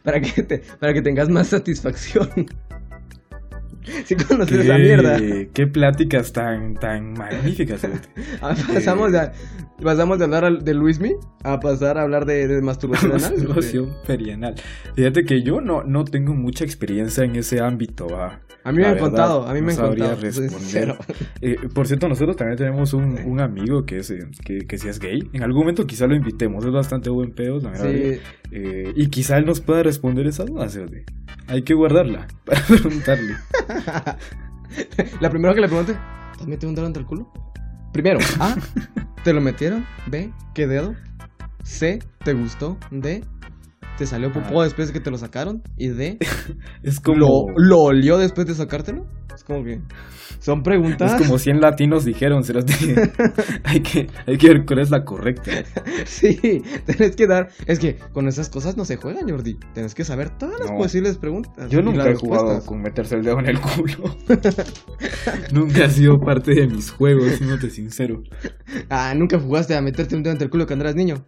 [0.03, 2.29] para que te, para que tengas más satisfacción.
[4.05, 5.17] ¿Sí conoces esa mierda?
[5.53, 7.81] ¿Qué, pláticas tan, tan magníficas.
[8.41, 9.31] Ah, Pasamos de,
[9.81, 13.31] pasamos de hablar de Luismi a pasar a hablar de, de masturbación anal.
[13.31, 14.55] Masturbación perianal.
[14.95, 18.07] Fíjate que yo no, no tengo mucha experiencia en ese ámbito.
[18.07, 18.41] ¿va?
[18.63, 20.21] A mí me La han verdad, contado, a mí no me han sabría contado.
[20.21, 20.95] responder.
[21.41, 24.87] Eh, por cierto, nosotros también tenemos un, un amigo que es eh, que, que sí
[24.87, 25.19] es gay.
[25.33, 27.75] En algún momento quizá lo invitemos, es bastante buen pedo, la.
[27.75, 28.19] Sí,
[28.51, 30.67] Eh, y quizá él nos pueda responder esa duda.
[31.47, 33.35] Hay que guardarla para preguntarle.
[35.21, 37.31] La primera que le pregunté, ¿te has metido un dedo entre el culo?
[37.93, 38.55] Primero, A,
[39.23, 39.85] ¿te lo metieron?
[40.07, 40.95] B, ¿qué dedo?
[41.63, 42.77] C, ¿te gustó?
[42.91, 43.23] D,
[43.97, 44.65] ¿te salió popó Ah.
[44.65, 45.61] después de que te lo sacaron?
[45.77, 46.17] Y D,
[46.83, 49.05] Es como, ¿lo, ¿lo olió después de sacártelo?
[49.35, 49.79] Es como que
[50.39, 51.13] son preguntas.
[51.13, 52.73] es como 100 latinos dijeron, cerote.
[53.63, 55.51] hay, que, hay que ver cuál es la correcta.
[56.05, 57.49] Sí, tenés que dar.
[57.67, 59.57] Es que con esas cosas no se juegan, Jordi.
[59.73, 60.77] Tenés que saber todas las No.
[60.77, 61.69] posibles preguntas.
[61.69, 64.15] Yo nunca he jugado con meterse el dedo en el culo.
[65.53, 68.21] nunca ha sido parte de mis juegos, siéndote sincero.
[68.89, 71.25] Ah, nunca jugaste a meterte un dedo entre el culo cuando eras niño.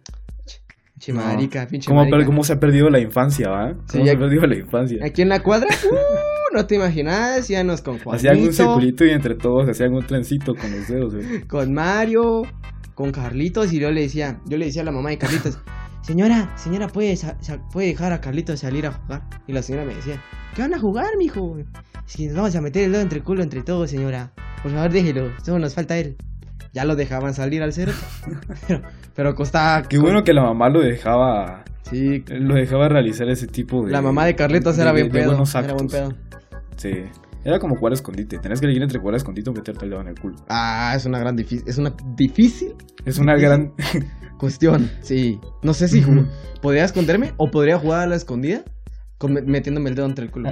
[1.00, 1.20] Che, No.
[1.22, 2.26] marica, pinche ¿Cómo, marica.
[2.26, 3.70] cómo se ha perdido la infancia, va?
[3.70, 5.04] Sí, ¿Cómo ya- se ha perdido la infancia?
[5.04, 9.04] Aquí en la cuadra, uh, no te imaginas, ya nos con Juanito, Hacían un circulito
[9.06, 11.40] y entre todos hacían un trencito con los dedos, güey.
[11.48, 12.42] con Mario,
[12.94, 15.58] con Carlitos, y yo le decía, yo le decía a la mamá de Carlitos,
[16.02, 17.16] señora, señora, ¿puede,
[17.72, 19.22] puede dejar a Carlitos salir a jugar?
[19.46, 20.22] Y la señora me decía,
[20.54, 21.56] ¿qué van a jugar, mijo?
[22.04, 24.32] Si nos vamos a meter el dedo entre el culo entre todos, señora.
[24.62, 26.16] Por favor, déjelo, solo nos falta él.
[26.72, 27.92] Ya lo dejaban salir al cero.
[28.68, 28.82] pero,
[29.14, 29.82] pero costaba.
[29.88, 33.90] Qué bueno que la mamá lo dejaba, Sí, lo dejaba realizar ese tipo de...
[33.90, 35.42] la mamá de Carlitos de- era de- bien de pedo.
[35.54, 36.12] Era buen pedo.
[36.76, 36.90] Sí.
[37.44, 38.38] Era como jugar a escondite.
[38.38, 40.36] Tenés que elegir entre jugar a escondite o meterte el dedo en el culo.
[40.48, 41.66] Ah, es una gran difícil.
[41.66, 43.72] Es una difícil Es una gran...
[44.38, 44.90] cuestión.
[45.00, 45.40] Sí.
[45.62, 46.04] No sé si
[46.62, 48.62] podría esconderme o podría jugar a la escondida
[49.20, 50.48] con metiéndome el dedo entre el culo.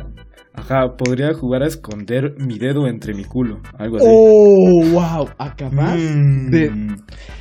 [0.52, 3.61] Ajá, podría jugar a esconder mi dedo entre mi culo.
[3.78, 4.07] Algo así.
[4.07, 5.28] Oh, wow.
[5.38, 6.50] Acabas Mm.
[6.50, 6.70] de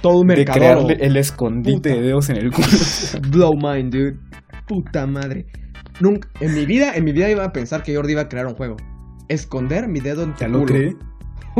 [0.02, 0.58] todo un de mercado.
[0.60, 1.90] crearle el escondite Puta.
[1.90, 2.68] de dedos en el culo.
[3.32, 4.18] Blow mind, dude.
[4.68, 5.48] Puta madre.
[6.00, 8.46] Nunca, en mi vida, en mi vida iba a pensar que Jordi iba a crear
[8.46, 8.78] un juego.
[9.28, 10.74] Esconder mi dedo en tu ¿Ya lo culo.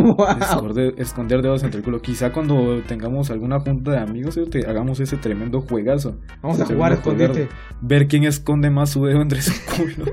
[0.01, 0.27] Wow.
[0.39, 2.01] Esconder, esconder dedos entre el culo.
[2.01, 6.17] Quizá cuando tengamos alguna junta de amigos, te hagamos ese tremendo juegazo.
[6.41, 7.49] Vamos a jugar tremendo escondite.
[7.81, 10.12] Ver quién esconde más su dedo entre su culo.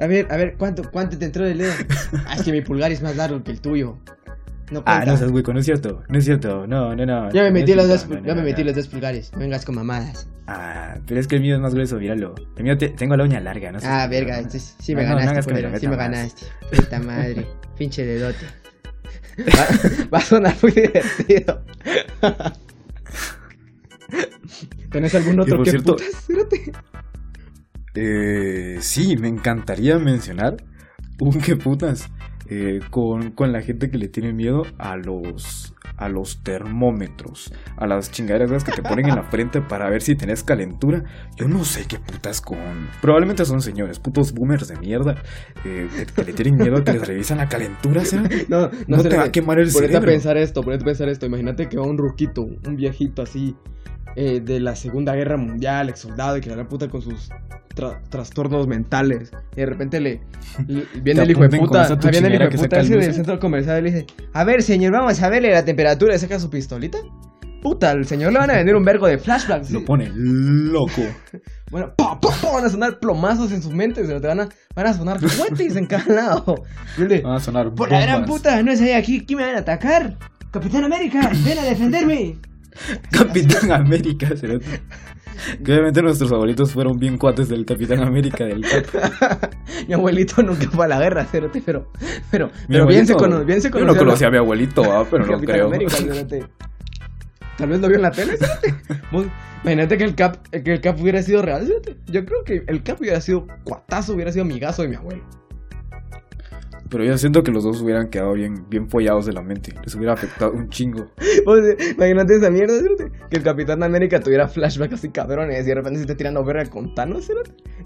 [0.00, 1.72] A ver, a ver, ¿cuánto, cuánto te entró el dedo?
[2.26, 3.98] Ah, es que mi pulgar es más largo que el tuyo.
[4.70, 6.02] No ah, no seas hueco, no es cierto.
[6.08, 6.66] No es cierto.
[6.66, 7.30] No, no, no.
[7.32, 9.30] Ya me no metí los cierto, dos, no, no, ya me metí los dos pulgares.
[9.34, 10.26] No vengas con mamadas.
[10.46, 12.34] Ah, pero es que el mío es más grueso, míralo.
[12.56, 13.86] El mío te- tengo la uña larga, no sé.
[13.86, 16.46] Ah, verga, entonces sí me no ganaste, lo sí me ganaste.
[16.74, 17.46] Puta madre,
[17.76, 18.46] pinche dedote.
[19.40, 21.64] Va, va a sonar muy divertido.
[24.90, 26.08] ¿Tenés algún otro que cierto- putas?
[26.08, 26.72] Espérate.
[27.96, 30.56] Eh, sí, me encantaría mencionar
[31.20, 32.08] un que putas
[32.48, 37.86] eh, con, con la gente que le tiene miedo a los a los termómetros, a
[37.86, 41.02] las chingaderas esas que te ponen en la frente para ver si tenés calentura.
[41.36, 42.88] Yo no sé qué putas con.
[43.00, 45.14] Probablemente son señores, putos boomers de mierda,
[45.64, 48.24] eh, que, que le tienen miedo a que les revisan la calentura, ¿será?
[48.48, 51.08] No, No, te sé, va a quemar el Ponete a pensar esto, ponete a pensar
[51.08, 51.26] esto.
[51.26, 53.54] Imagínate que va un ruquito, un viejito así,
[54.16, 57.30] eh, de la Segunda Guerra Mundial, ex soldado, y que la gran puta con sus
[57.74, 59.32] tra- trastornos mentales.
[59.54, 60.20] Y de repente le,
[60.66, 63.38] le- viene el hijo de puta, ah, viene el hijo de puta ese del centro
[63.40, 66.14] comercial y le dice: A ver, señor, vamos a verle la temperatura.
[66.14, 66.98] Y saca su pistolita.
[67.62, 69.70] Puta, al señor le van a vender un vergo de flashbacks.
[69.70, 71.02] Lo pone loco.
[71.70, 74.48] Bueno, pa, pa, pa, van a sonar plomazos en sus mentes, pero te van a,
[74.76, 76.62] van a sonar cohetes en cada lado.
[76.96, 79.56] Y le, Van a sonar por la gran puta, no sé aquí, ¿quién me van
[79.56, 80.16] a atacar?
[80.52, 82.36] Capitán América, ven a defenderme.
[83.10, 84.28] Capitán América.
[85.64, 89.50] Que obviamente nuestros abuelitos fueron bien cuates del Capitán América del Cap.
[89.88, 91.90] Mi abuelito nunca fue a la guerra, cerote, pero,
[92.30, 94.36] pero, pero bien, se cono- bien se Yo conoció no a la- conocía a mi
[94.38, 95.66] abuelito, ah, pero no creo.
[95.66, 95.96] América.
[97.56, 98.36] Tal vez lo vio en la tele.
[99.12, 99.26] Vos-
[99.62, 101.96] Imagínate que el cap, que el cap hubiera sido real, cerote.
[102.06, 105.22] Yo creo que el cap hubiera sido cuatazo, hubiera sido amigazo de mi abuelo.
[106.90, 109.72] Pero yo siento que los dos hubieran quedado bien, bien follados de la mente.
[109.84, 111.10] Les hubiera afectado un chingo.
[111.18, 115.74] Sea, imagínate esa mierda, cerote, Que el Capitán América tuviera flashbacks así cabrones y de
[115.74, 117.30] repente se esté tirando verga con Thanos.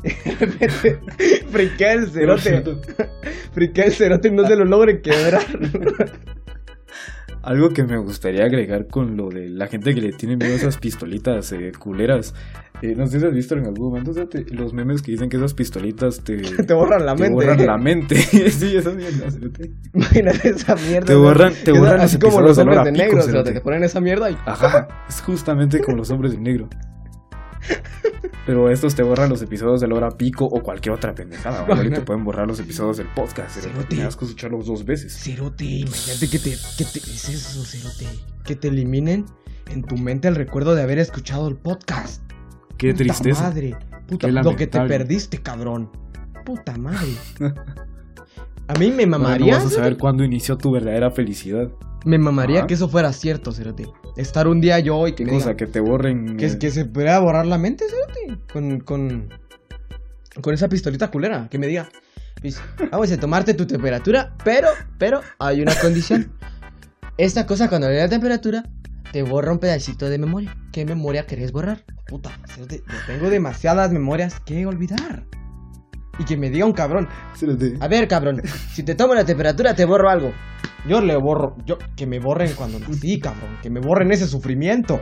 [0.04, 1.00] Y de repente
[1.50, 2.62] friquea el cerote.
[3.52, 5.44] friquea el cerote y no se lo logre quebrar.
[7.42, 10.57] Algo que me gustaría agregar con lo de la gente que le tiene miedo a
[10.57, 12.35] esas pistolitas eh, culeras.
[12.83, 15.11] Eh, no sé si has visto en algún momento o sea, te- los memes que
[15.12, 17.35] dicen que esas pistolitas te, te borran la te mente.
[17.35, 18.16] borran la mente.
[18.51, 18.77] sí.
[19.94, 21.07] Imagínate esa mierda.
[21.07, 23.53] Te borran- te borran así como los hombres de a pico, negro, cerote, cerote.
[23.53, 26.68] te ponen esa mierda y Ajá, es justamente como los hombres de negro.
[28.46, 31.64] Pero estos te borran los episodios de Lora Pico o cualquier otra pendejada.
[31.64, 31.88] ¿vale?
[31.88, 31.96] Ajá.
[31.96, 33.58] te pueden borrar los episodios del podcast.
[33.88, 35.14] Tienes que escucharlos dos veces.
[35.14, 36.98] Cerote, imagínate que te, que te.
[37.00, 38.06] Es eso, Cerote.
[38.44, 39.26] Que te eliminen
[39.70, 42.22] en tu mente el recuerdo de haber escuchado el podcast.
[42.78, 43.42] Qué Puta tristeza.
[43.42, 43.76] madre.
[44.06, 45.90] Puta, Qué lo que te perdiste, cabrón.
[46.46, 47.12] Puta madre.
[48.68, 49.59] A mí me Ahora mamaría.
[49.59, 51.68] no vas a saber cuándo inició tu verdadera felicidad.
[52.04, 52.66] me mamaría Ajá.
[52.66, 53.87] que eso fuera cierto, Cerote.
[54.16, 55.57] Estar un día yo y que ¿Qué me cosa?
[55.57, 56.37] Que te borren.
[56.37, 58.42] que, eh, que se pudiera borrar la mente, Cerote.
[58.52, 59.28] Con, con,
[60.42, 61.48] con esa pistolita culera.
[61.50, 61.88] Que me diga.
[62.40, 66.31] pues, Vamos a tomarte tu temperatura, pero, pero hay una condición.
[67.16, 68.64] Esta cosa cuando le da temperatura
[69.12, 70.54] te borra un pedacito de memoria.
[70.72, 71.85] ¿Qué memoria querés borrar?
[72.07, 75.24] Puta, cerote, yo tengo demasiadas memorias que olvidar.
[76.18, 77.09] Y que me diga un cabrón,
[77.81, 80.33] a ver cabrón, si te tomo la temperatura te borro algo.
[80.88, 85.00] Yo le borro, yo, que me borren cuando nací, cabrón, que me borren ese sufrimiento.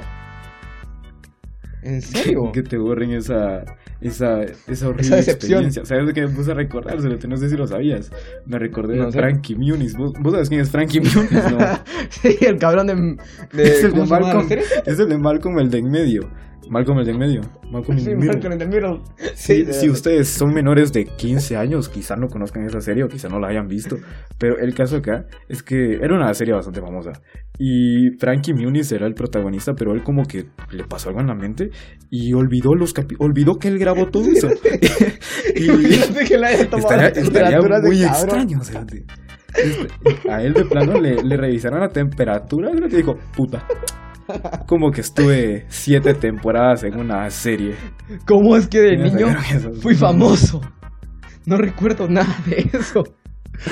[1.82, 2.50] ¿En serio?
[2.52, 3.64] Que te borren esa,
[4.00, 5.64] esa, esa horrible Esa decepción.
[5.64, 5.84] experiencia.
[5.84, 6.98] ¿Sabes de qué me puse a recordar?
[6.98, 8.10] No sé si lo sabías.
[8.44, 9.12] Me recordé No de.
[9.12, 9.96] Frankie Muniz.
[9.96, 11.30] ¿Vos, vos sabes quién es Frankie Muniz?
[11.32, 11.58] No.
[12.10, 13.16] sí, el cabrón de...
[13.56, 14.60] de es el de ¿cómo se llama la Malcolm.
[14.84, 16.30] Es el de Malcolm el de en medio.
[16.68, 17.40] Malcolm el de en medio.
[17.70, 18.26] Malcolm Sí, in the.
[18.26, 19.00] Malcolm in the Middle.
[19.34, 23.08] Sí, de- si ustedes son menores de 15 años, quizá no conozcan esa serie o
[23.08, 23.96] quizá no la hayan visto.
[24.38, 27.12] Pero el caso acá es que era una serie bastante famosa.
[27.58, 31.34] Y Frankie Muniz era el protagonista, pero él como que le pasó algo en la
[31.34, 31.70] mente
[32.10, 34.48] y olvidó los capi- olvidó que él grabó todo eso.
[35.54, 35.66] y
[36.28, 38.18] que le haya tomado estaría, la estaría temperatura de muy cabrón.
[38.40, 38.58] extraño.
[38.60, 39.04] o sea, de-
[40.30, 43.66] a él de plano le, le revisaron la temperatura y le dijo, puta.
[44.66, 47.74] Como que estuve siete temporadas en una serie.
[48.26, 49.28] ¿Cómo es que de niño
[49.80, 50.60] fui famoso?
[51.44, 53.04] No recuerdo nada de eso.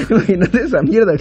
[0.09, 1.13] Imagínate esa mierda.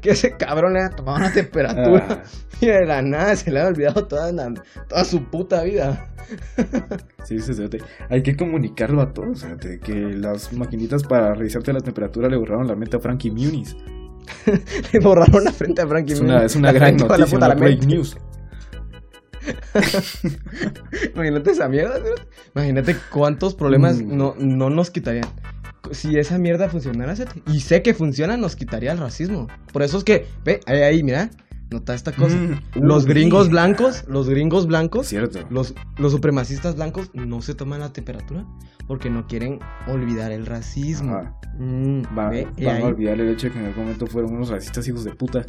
[0.00, 2.06] Que, ese cabrón le haya tomado una temperatura.
[2.10, 2.22] Ah.
[2.60, 4.52] Y de la nada se le ha olvidado toda, la-
[4.88, 6.08] toda su puta vida.
[7.24, 7.62] Sí, sí, sí.
[8.10, 9.42] Hay que comunicarlo a todos.
[9.44, 13.76] fíjate, que las maquinitas para revisarte la temperatura le borraron la mente a Frankie Muniz.
[14.92, 16.46] Le borraron la frente a Frankie Es una, Muniz.
[16.50, 17.94] es una gran frente a la noticia, puta la break mente.
[17.94, 18.16] news.
[21.14, 22.00] Imagínate esa mierda.
[22.54, 24.16] Imagínate cuántos problemas Mm.
[24.16, 25.26] no, no nos quitarían.
[25.92, 27.14] Si esa mierda funcionara,
[27.46, 29.48] y sé que funciona, nos quitaría el racismo.
[29.72, 31.30] Por eso es que, ve, ahí, ahí, mira,
[31.70, 32.36] nota esta cosa.
[32.36, 33.10] Mm, Los uy.
[33.10, 35.40] gringos blancos, los gringos blancos, Cierto.
[35.50, 38.46] los, los supremacistas blancos no se toman la temperatura
[38.86, 41.20] porque no quieren olvidar el racismo.
[41.58, 44.06] Mm, Va- ve, y van ahí a olvidar el hecho de que en algún momento
[44.06, 45.44] fueron unos racistas hijos de puta.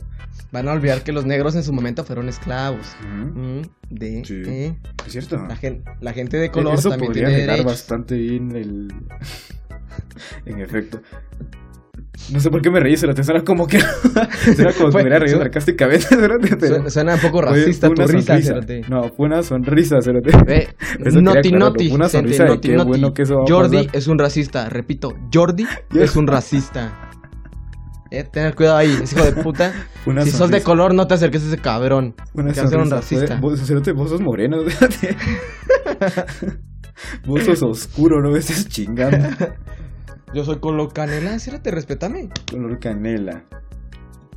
[0.51, 2.86] van a olvidar que los negros en su momento fueron esclavos.
[3.08, 4.41] Mm, de, Sí.
[4.45, 5.38] eh, Es cierto.
[5.47, 8.93] la, gen- la gente de color Eso también podría tiene bastante bien el.
[10.45, 11.01] en efecto.
[12.32, 13.79] No sé por qué me reí, se lo te suena como que.
[14.55, 16.05] Será como si me hubiera reído sarcásticamente.
[16.10, 18.47] cerote, pero- Suena, suena un poco racista tu risa, sonrisa.
[18.53, 18.82] cerote.
[18.89, 20.29] No, fue una sonrisa, cerote.
[21.05, 23.95] Eso noti noti, una sonrisa de qué bueno que eso va a Jordi pasar.
[23.95, 27.05] es un racista, repito, Jordi es un racista.
[28.12, 29.71] Eh, tener cuidado ahí, es hijo de puta.
[30.08, 30.65] Una si sos de sonrisa.
[30.65, 32.15] color, no te acerques a ese cabrón.
[32.34, 33.08] Una que va a ser un sonrisa.
[33.08, 33.39] Fue- racista.
[33.39, 35.15] Vos, cerote, vos sos moreno, cerote.
[37.25, 39.27] Vos sos oscuro, no me estés chingando.
[40.33, 42.29] Yo soy color canela, cérate, respétame.
[42.51, 43.43] Color canela.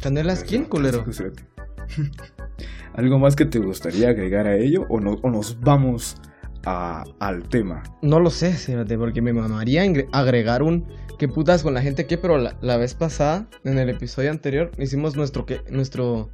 [0.00, 1.04] ¿Canela es quién, culero?
[2.94, 6.16] ¿Algo más que te gustaría agregar a ello o, no- o nos vamos
[6.64, 7.82] a- al tema?
[8.02, 10.86] No lo sé, cérate, porque me mamaría agregar un
[11.18, 14.70] qué putas con la gente que, pero la, la vez pasada, en el episodio anterior,
[14.78, 16.30] hicimos nuestro que nuestro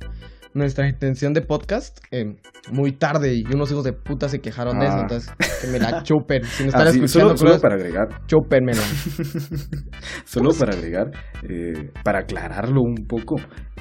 [0.55, 2.37] nuestra intención de podcast eh,
[2.73, 5.01] muy tarde y unos hijos de puta se quejaron de eso, Ah.
[5.03, 6.43] entonces que me la chupen.
[6.45, 8.83] Si me están Ah, sí, escuchando, solo, para agregar, chúpenmela.
[10.25, 11.11] solo para agregar,
[11.49, 13.37] eh, para aclararlo un poco,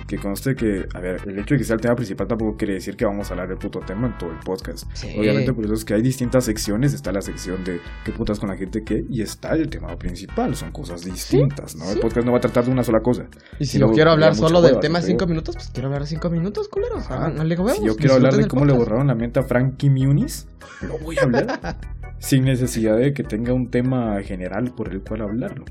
[0.07, 2.75] que conste que, a ver, el hecho de que sea el tema principal tampoco quiere
[2.75, 4.89] decir que vamos a hablar del puto tema en todo el podcast.
[4.93, 5.15] Sí.
[5.19, 8.49] Obviamente por eso es que hay distintas secciones, está la sección de qué putas con
[8.49, 11.85] la gente que, y está el tema principal, son cosas distintas, ¿no?
[11.89, 11.99] El sí.
[11.99, 13.25] podcast no va a tratar de una sola cosa.
[13.59, 15.29] Y si no, quiero hablar solo del tema te cinco digo.
[15.29, 17.05] minutos, pues quiero hablar cinco minutos, culeros.
[17.05, 17.25] Ajá.
[17.27, 20.47] Háganle huevos, Si yo quiero hablar de cómo le borraron la mente a Frankie Muniz,
[20.81, 21.77] lo voy a hablar.
[22.19, 25.65] sin necesidad de que tenga un tema general por el cual hablarlo.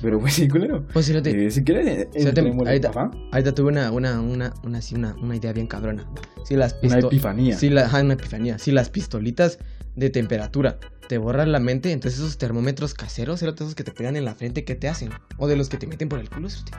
[0.00, 0.86] Pero pues sí, culero.
[0.92, 2.70] Pues fíjate, Eh, si quieres, Fíjate, entrémosle.
[2.70, 3.10] ahorita- Ajá.
[3.32, 6.06] ahorita tuve una, una, una, una, así, una, una idea bien cabrona.
[6.44, 7.56] Si las Una epifanía.
[7.58, 8.58] Si la, una epifanía.
[8.58, 9.58] Si las pistolitas
[9.96, 14.14] de temperatura te borran la mente, entonces esos termómetros caseros, eran esos que te pegan
[14.16, 15.10] en la frente, ¿qué te hacen?
[15.38, 16.72] O de los que te meten por el culo, cerote.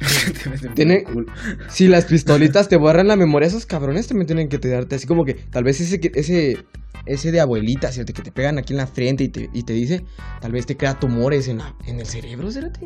[1.68, 5.06] Si las pistolitas te borran la memoria, esos cabrones también tienen que te darte así
[5.06, 6.58] como que tal vez ese ese
[7.06, 8.12] ese de abuelita, ¿cierto?
[8.12, 10.04] Que te pegan aquí en la frente y te, y te dice,
[10.40, 12.80] tal vez te crea tumores en, la, en el cerebro, ¿cérate?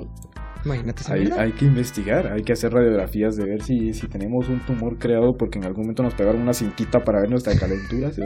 [0.65, 4.61] Imagínate Hay, hay que investigar, hay que hacer radiografías de ver si, si tenemos un
[4.61, 8.11] tumor creado porque en algún momento nos pegaron una cintita para ver nuestra calentura.
[8.13, 8.23] ¿sí?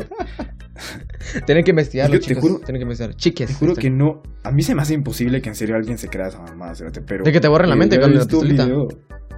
[1.46, 2.42] Tienen que investigarlo, Yo te chicos.
[2.44, 3.14] juro- Tienen que investigar.
[3.16, 3.48] Chiques.
[3.48, 3.83] Te juro este.
[3.83, 4.22] que no.
[4.44, 6.72] A mí se me hace imposible que en serio alguien se crea esa mamá,
[7.07, 7.24] pero.
[7.24, 8.64] De que te borren la mente con la pistolita.
[8.66, 8.88] video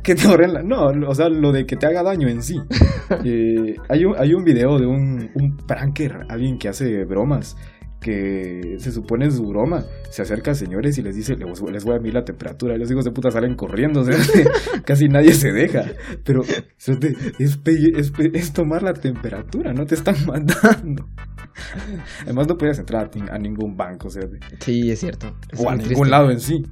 [0.03, 0.63] Que te borren la.
[0.63, 2.61] No, o sea, lo de que te haga daño en sí.
[3.25, 7.57] Eh, hay, un, hay un video de un, un pranker, alguien que hace bromas.
[8.01, 9.85] Que se supone es su broma.
[10.11, 12.75] Se acerca a señores y les dice: Les, les voy a medir la temperatura.
[12.75, 14.01] Y los hijos de puta salen corriendo.
[14.01, 14.17] o sea,
[14.87, 15.85] casi nadie se deja.
[16.25, 17.61] Pero es,
[18.33, 21.09] es, tomar la temperatura, no te están matando.
[22.23, 24.23] Además, no podías entrar a, a ningún banco, o sea,
[24.61, 25.37] Sí, es cierto.
[25.53, 26.09] Es o a ningún triste.
[26.09, 26.63] lado en sí.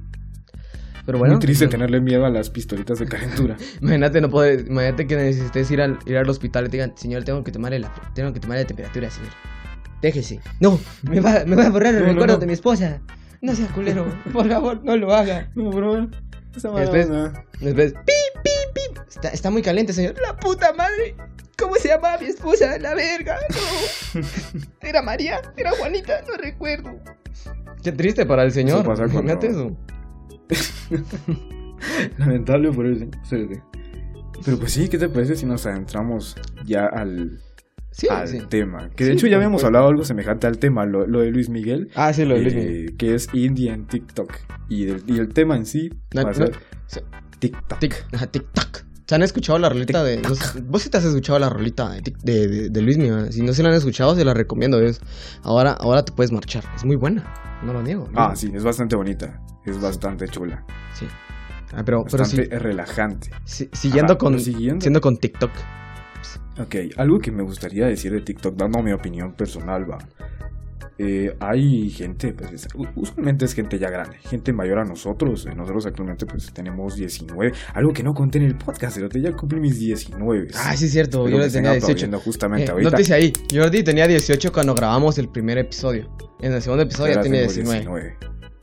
[1.05, 1.35] Pero bueno.
[1.35, 3.55] Muy triste no- tenerle miedo a las pistolitas de calentura.
[3.81, 7.23] Imagínate, no poder, imagínate que necesites ir al, ir al hospital y te digan, señor,
[7.23, 9.31] tengo que tomarle la, tengo que tomarle la temperatura, señor.
[10.01, 10.39] Déjese.
[10.59, 12.39] No, me va, me va a borrar el No, recuerdo no.
[12.39, 13.01] de mi esposa.
[13.41, 15.49] No sea culero, por favor, no lo haga.
[15.55, 16.09] No, bro.
[16.55, 17.09] Esa Después-.
[17.59, 18.97] Después, pip, pip, pip.
[19.07, 20.15] Está, está muy caliente, señor.
[20.21, 21.15] La puta madre.
[21.57, 22.77] ¿Cómo se llama mi esposa?
[22.79, 23.37] La verga.
[24.13, 24.21] No.
[24.81, 25.41] ¿Era María?
[25.57, 26.21] ¿Era Juanita?
[26.27, 26.97] No recuerdo.
[27.83, 28.79] Qué triste para el señor.
[28.79, 29.75] Eso pasa Imagínate eso.
[32.17, 33.05] Lamentable por eso.
[34.45, 36.35] Pero pues sí, ¿qué te parece si nos adentramos
[36.65, 37.41] ya al,
[37.99, 38.39] Sí, al sí.
[38.49, 38.89] tema?
[38.95, 41.49] Que de Sí, hecho ya habíamos hablado algo semejante al tema, lo, lo de Luis
[41.49, 41.89] Miguel.
[41.95, 42.97] Ah, sí, lo de Luis eh, Miguel.
[42.97, 44.33] que es indie en TikTok.
[44.69, 46.51] Y, del- y el tema en sí No, ser.
[47.39, 47.79] TikTok.
[47.79, 48.85] Tic, ajá, tic-tac.
[49.07, 50.21] ¿Se han escuchado la rolita de.?
[50.21, 50.29] no
[50.65, 53.33] vos sí te has escuchado la rolita de, de, de, de Luis Miguel.
[53.33, 54.79] Si no se la han escuchado, se la recomiendo.
[54.79, 55.01] Es,
[55.41, 56.63] ahora, ahora te puedes marchar.
[56.75, 57.33] Es muy buena.
[57.63, 58.07] No lo niego.
[58.15, 59.41] Ah, sí, es bastante bonita.
[59.65, 60.63] Es bastante chula.
[60.93, 61.07] Sí.
[61.73, 63.29] Ah, pero, Bastante relajante.
[63.45, 65.51] siguiendo, Ajá, con, siguiendo con TikTok.
[66.59, 69.97] Ok, algo que me gustaría decir de TikTok, dando mi opinión personal, va.
[71.01, 75.45] Eh, hay gente, pues usualmente es gente ya grande, gente mayor a nosotros.
[75.45, 77.53] eh, Nosotros actualmente pues tenemos 19.
[77.73, 80.49] Algo que no conté en el podcast, pero ya cumplí mis 19.
[80.55, 81.25] Ah, sí, es cierto.
[81.25, 81.85] Espero yo tenía 18.
[81.85, 82.91] aplaudiendo justamente Eh, ahorita.
[82.91, 83.31] nótese ahí.
[83.53, 86.13] Jordi tenía 18 cuando grabamos el primer episodio.
[86.41, 88.17] En el segundo episodio ya tenía tengo 19.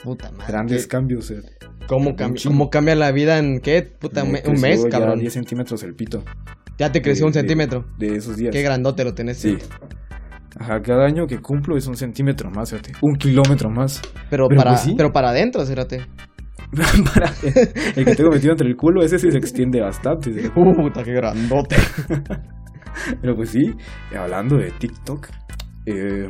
[0.05, 0.45] Puta madre.
[0.53, 1.31] Grandes ¿qué- cambios.
[1.31, 1.41] eh.
[1.89, 2.53] ¿Cómo, cambia, chingo.
[2.55, 3.81] ¿Cómo cambia la vida en qué?
[3.83, 5.21] Puta, un, Me me- un mes, cabrón.
[5.21, 6.23] 10 centímetros el pito.
[6.79, 7.85] Ya te creció de- un centímetro.
[7.99, 8.53] De esos días.
[8.53, 9.39] Qué grandote lo tenés.
[9.39, 9.57] Sí.
[10.59, 12.93] Ajá, cada año que cumplo es un centímetro más, fíjate.
[13.03, 14.01] Un kilómetro más.
[14.31, 14.95] Pero, Pero para, pues sí.
[14.97, 15.63] pero para adentro.
[17.15, 17.33] Para-
[17.95, 20.33] el que tengo metido entre el culo, ese sí se extiende bastante.
[20.33, 20.49] ¿sí?
[20.51, 21.77] Puta, qué grandote.
[23.21, 23.61] Pero pues sí,
[24.19, 25.29] hablando de TikTok,
[25.87, 26.29] eh,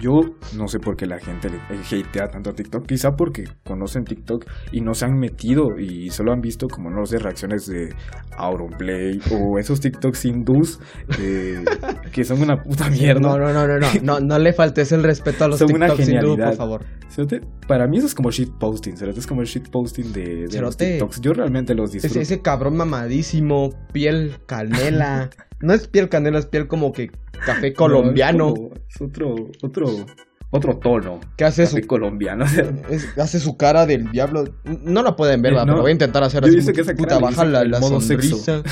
[0.00, 0.12] yo
[0.56, 2.86] no sé por qué la gente le hatea tanto a TikTok.
[2.86, 7.04] Quizá porque conocen TikTok y no se han metido y solo han visto, como no
[7.06, 7.94] sé, reacciones de
[8.36, 10.80] Auronplay o esos TikToks hindús
[11.20, 11.64] eh,
[12.12, 13.20] que son una puta mierda.
[13.20, 13.86] No, no, no, no, no.
[14.02, 16.48] No, no le faltes el respeto a los Son una TikToks hindú, genialidad.
[16.48, 16.84] por favor.
[17.08, 19.16] Cerote, Para mí eso es como shitposting, ¿sabes?
[19.16, 20.76] Es como el shitposting de, de los.
[20.76, 21.20] TikToks.
[21.20, 22.20] Yo realmente los disfruto.
[22.20, 25.30] Ese, ese cabrón mamadísimo, piel canela.
[25.58, 27.08] No es piel canela, es piel como que
[27.44, 28.54] café colombiano.
[28.56, 29.86] No, es, otro, otro,
[30.50, 31.20] otro tono.
[31.36, 32.44] ¿Qué hace su Café colombiano.
[32.44, 34.44] o sea, Es- hace su cara del diablo.
[34.64, 35.64] No la pueden ver, Eh, no.
[35.66, 36.72] pero voy a intentar hacer Yo así.
[36.72, 38.36] que esa puta, baja la, la modo sexo.
[38.38, 38.62] sonrisa.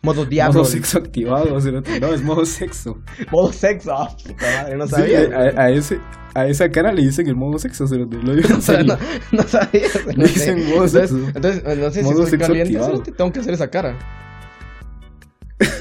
[0.00, 0.60] Modo diablo.
[0.60, 1.60] Modo sexo activado.
[1.60, 1.98] cerote.
[2.00, 2.98] No, es modo sexo.
[3.32, 3.92] Modo sexo.
[3.92, 5.20] Ah, puta madre, no Sí, sabía.
[5.56, 5.98] a, a ese,
[6.34, 7.86] a esa cara le dicen el modo sexo.
[7.88, 8.16] cerote.
[8.22, 8.96] Lo digo en O sea, serio.
[9.32, 9.82] no, no sabía.
[10.16, 10.32] Le sé.
[10.34, 11.26] dicen modo entonces, sexo.
[11.34, 12.72] entonces, eh, no sé Modo si estoy sexo caliente.
[12.80, 13.98] cerote, Tengo que hacer esa cara.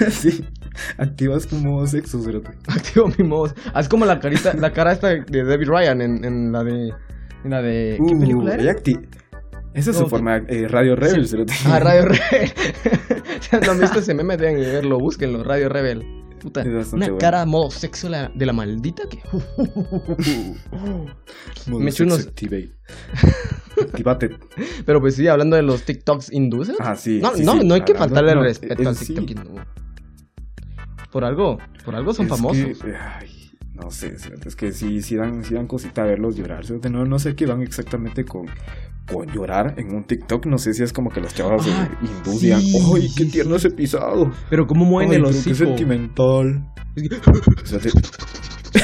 [0.10, 0.44] sí.
[0.98, 2.22] Activas tu modo sexo.
[2.22, 2.52] cerote.
[2.68, 3.54] Activo mi modo.
[3.74, 6.94] Haz como la carita, la cara esta de David Ryan en, en la de.
[7.44, 7.98] En la de.
[8.08, 8.72] ¿Qué Uh, película era?
[9.74, 10.38] Esa es No, su forma.
[10.48, 11.28] eh, Radio Rebel.
[11.28, 11.38] Sí.
[11.68, 12.52] Ah, Radio Rebel.
[13.66, 16.04] No han visto ese meme, deben de verlo, búsquenlo, Radio Rebel.
[16.40, 17.18] Puta, una bueno.
[17.18, 19.20] cara modo sexo la- de la maldita que.
[21.68, 22.72] Modo Me eché sexo unos- activate.
[24.86, 26.72] Pero pues sí, hablando de los TikToks hindúes.
[26.80, 27.20] Ah, sí.
[27.22, 29.56] no, sí, no, sí, no hay que faltarle el no, respeto al TikTok hindú.
[31.12, 32.80] Por algo, por algo son es famosos.
[32.80, 36.64] que, ay, no sé, es que sí, sí dan, sí dan cosita verlos llorar.
[36.91, 38.45] No, no sé qué van exactamente con,
[39.12, 40.45] con llorar en un TikTok.
[40.47, 42.62] No sé si es como que los chavos Ah, hindú sí, digan,
[42.95, 44.32] ¡ay, qué sí, tierno ese pisado!
[44.49, 45.55] Pero cómo mueven el pero qué hocico.
[45.55, 46.68] sentimental.
[46.95, 47.16] Es que-
[47.64, 47.91] O sea, te-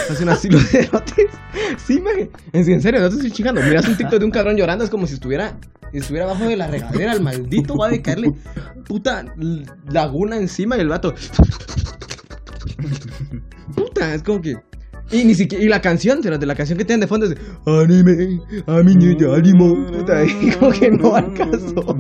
[0.10, 1.26] Hace un asilo de erotes.
[1.86, 2.30] Sí, maje.
[2.54, 3.62] En serio, no te estoy chingando.
[3.62, 5.58] Miras un TikTok de un cabrón llorando, es como si estuviera,
[5.92, 7.14] estuviera abajo de la regadera.
[7.14, 8.34] El maldito va a caerle
[8.88, 9.26] puta
[9.90, 11.14] laguna encima y el vato.
[13.76, 14.56] Puta, es como que.
[15.12, 15.64] Y ni siquiera.
[15.64, 18.96] Y la canción, de la canción que tienen de fondo es de Anime, a mi
[18.96, 19.86] niña, ánimo.
[19.88, 21.98] Puta, y como que no al caso.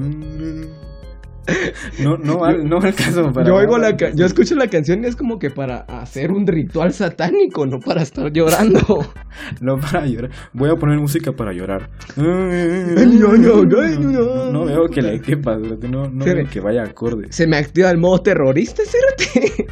[2.01, 5.07] No, no, va- no al caso para Yo oigo la yo escucho la canción y
[5.07, 8.79] es como que para hacer un ritual satánico, no para estar llorando.
[9.59, 10.29] No para llorar.
[10.53, 11.89] Voy a poner música para llorar.
[12.15, 14.51] no, no, no.
[14.51, 16.45] No veo que le quepa, no, no veo ve.
[16.49, 17.27] que vaya acorde.
[17.31, 19.67] Se me activa el modo terrorista, cérate.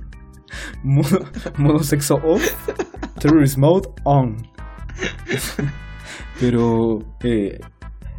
[0.82, 1.26] Modo,
[1.56, 2.42] modo sexo off,
[3.18, 4.36] terrorist mode on.
[6.40, 7.58] Pero eh,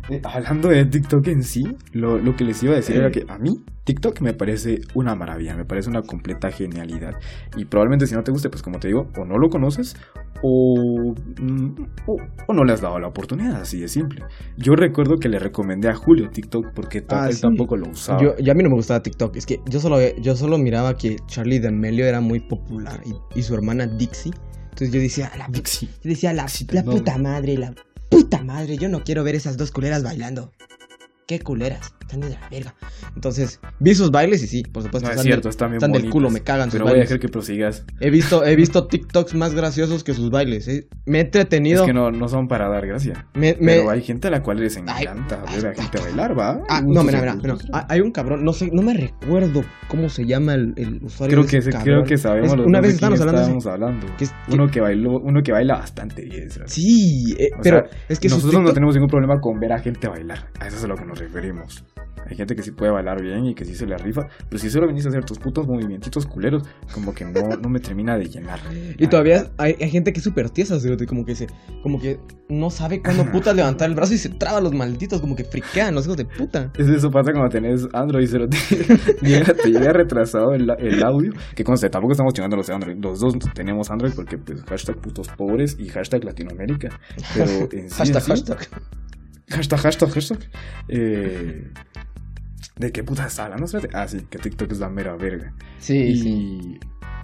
[0.09, 3.25] eh, hablando de TikTok en sí, lo, lo que les iba a decir era que
[3.27, 7.13] a mí TikTok me parece una maravilla, me parece una completa genialidad.
[7.55, 9.95] Y probablemente si no te guste, pues como te digo, o no lo conoces
[10.43, 11.69] o, mm,
[12.05, 14.23] o, o no le has dado la oportunidad, así de simple.
[14.57, 17.41] Yo recuerdo que le recomendé a Julio TikTok porque Ah, él sí.
[17.41, 18.21] tampoco lo usaba.
[18.21, 19.35] Yo, a mí no me gustaba TikTok.
[19.37, 23.43] Es que yo solo, yo solo miraba que Charlie D'Amelio era muy popular y, y
[23.43, 24.31] su hermana Dixie.
[24.65, 25.87] Entonces yo decía, la, Dixie.
[26.03, 26.91] yo decía, la, Dixie, la no.
[26.91, 27.73] puta madre, la
[28.09, 28.77] puta madre.
[28.77, 30.51] Yo no quiero ver esas dos culeras bailando.
[31.27, 31.93] ¿Qué culeras?
[31.99, 32.73] Están de la verga.
[33.13, 35.09] Entonces vi sus bailes y sí, por supuesto.
[35.09, 36.91] No es están cierto, del- están bien están del culo, me cagan sus Pero voy
[36.91, 37.09] a bailes.
[37.09, 37.83] dejar que prosigas.
[37.99, 40.69] He visto, he visto TikToks más graciosos que sus bailes.
[40.69, 40.87] eh.
[41.05, 41.81] Me he entretenido.
[41.81, 43.27] Es que no, no son para dar gracia.
[43.33, 46.39] me, me- Pero hay gente a la cual les encanta ay, ver a gente bailar,
[46.39, 46.61] ¿va?
[46.69, 47.57] Ah, no, mira, mira, mira.
[47.73, 51.33] Ah, Hay un cabrón, no sé, no me recuerdo cómo se llama el, el usuario.
[51.35, 53.65] Creo de que, ese creo que sabemos Es- los una vez estábamos hablando de estábamos
[53.67, 54.07] hablando.
[54.17, 56.49] que es- uno que bailó, uno que baila bastante bien.
[56.51, 56.71] ¿sabes?
[56.71, 60.07] Sí, eh, pero sea, es que nosotros no tenemos ningún problema con ver a gente
[60.07, 60.47] bailar.
[60.61, 61.83] A eso es lo que nos referimos.
[62.29, 64.27] Hay gente que sí puede bailar bien y que sí se le rifa.
[64.49, 66.63] Pero si solo venís a hacer tus putos movimientos culeros,
[66.93, 68.59] como que no, no me termina de llenar.
[68.97, 71.47] Y todavía hay, hay gente que es súper tiesa, como que se,
[71.83, 75.37] como que no sabe cuándo puta levantar el brazo y se traba los malditos, como
[75.37, 76.69] que friquean los hijos de puta.
[76.77, 78.57] Es- Eso pasa cuando tenés Android, pero te
[79.21, 81.31] llega, te llega retrasado el, el audio.
[81.55, 82.97] Que conste, tampoco estamos chingando los de Android.
[83.01, 86.89] Los dos tenemos Android porque, pues, hashtag putos pobres y hashtag Latinoamérica.
[87.33, 88.67] Pero en sí, hashtag, en sí- hashtag.
[89.49, 90.39] Hashtag, hashtag, hashtag.
[90.89, 91.71] Eh,
[92.77, 93.65] ¿De qué puta está hablando?
[93.93, 95.53] Ah, sí, que TikTok es la mera verga.
[95.79, 96.79] Sí, y sí.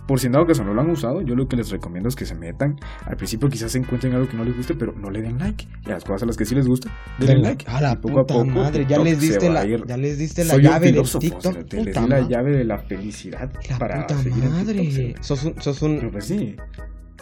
[0.08, 2.16] por si en dado caso no lo han usado, yo lo que les recomiendo es
[2.16, 2.76] que se metan.
[3.06, 5.68] Al principio quizás encuentren algo que no les guste, pero no le den like.
[5.86, 7.66] Y a las cosas a las que sí les gusta, denle like.
[7.68, 10.18] A la Y poco a puta poco madre, ya les diste la, a ya les
[10.18, 11.42] diste la Soy llave de TikTok.
[11.42, 14.80] cerote, les puta di la llave de la felicidad La para puta seguir en madre.
[14.80, 16.56] TikTok, sos un, sos un, pues sí,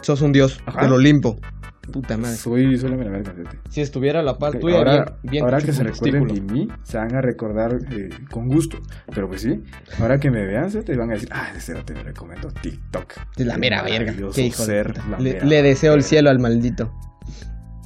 [0.00, 1.38] sos un dios del Olimpo.
[1.90, 2.36] Puta madre.
[2.36, 3.32] soy, soy la mera verga.
[3.68, 6.68] Si estuviera a la par tuya, ahora bien, bien ahora que se recuerden de mí,
[6.82, 8.78] se van a recordar eh, con gusto.
[9.14, 9.62] Pero pues sí,
[9.98, 13.14] ahora que me vean, se te van a decir, ah, ese te me recomiendo TikTok.
[13.38, 14.14] La mera verga.
[14.34, 16.92] Qué hijo ser la Le, mera le deseo el cielo al maldito.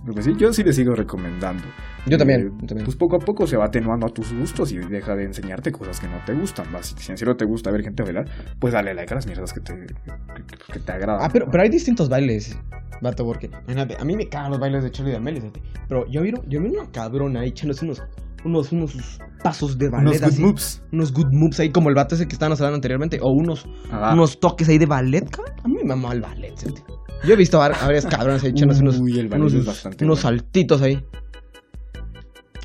[0.07, 1.65] Pero pues sí, yo sí le sigo recomendando.
[2.07, 2.85] Yo también, Eh, también.
[2.85, 5.99] Pues poco a poco se va atenuando a tus gustos y deja de enseñarte cosas
[5.99, 6.67] que no te gustan.
[6.73, 6.81] ¿va?
[6.81, 8.25] Si en serio te gusta ver gente bailar,
[8.61, 11.23] pues dale like a las mierdas que te, que, que te agradan.
[11.25, 12.57] Ah, pero, pero hay distintos bailes,
[13.03, 13.51] vato, porque
[13.99, 15.51] a mí me cagan los bailes de Charlie D'Amelio,
[15.89, 18.01] pero yo vi, yo vi una cabrona ahí echándose unos,
[18.45, 20.83] unos, unos pasos de ballet Unos good así, moves.
[20.93, 23.67] unos good moves ahí, como el vato ese que estábamos hablando anteriormente, o unos,
[24.13, 25.55] unos toques ahí de ballet, cabrón.
[25.65, 26.83] A mí me mamó el ballet, fíjate.
[27.25, 29.55] Yo he visto a var- a varias cabronas ahí echándose unos, Uy, el ballet unos,
[29.55, 30.39] es bastante unos bueno.
[30.39, 31.03] saltitos ahí.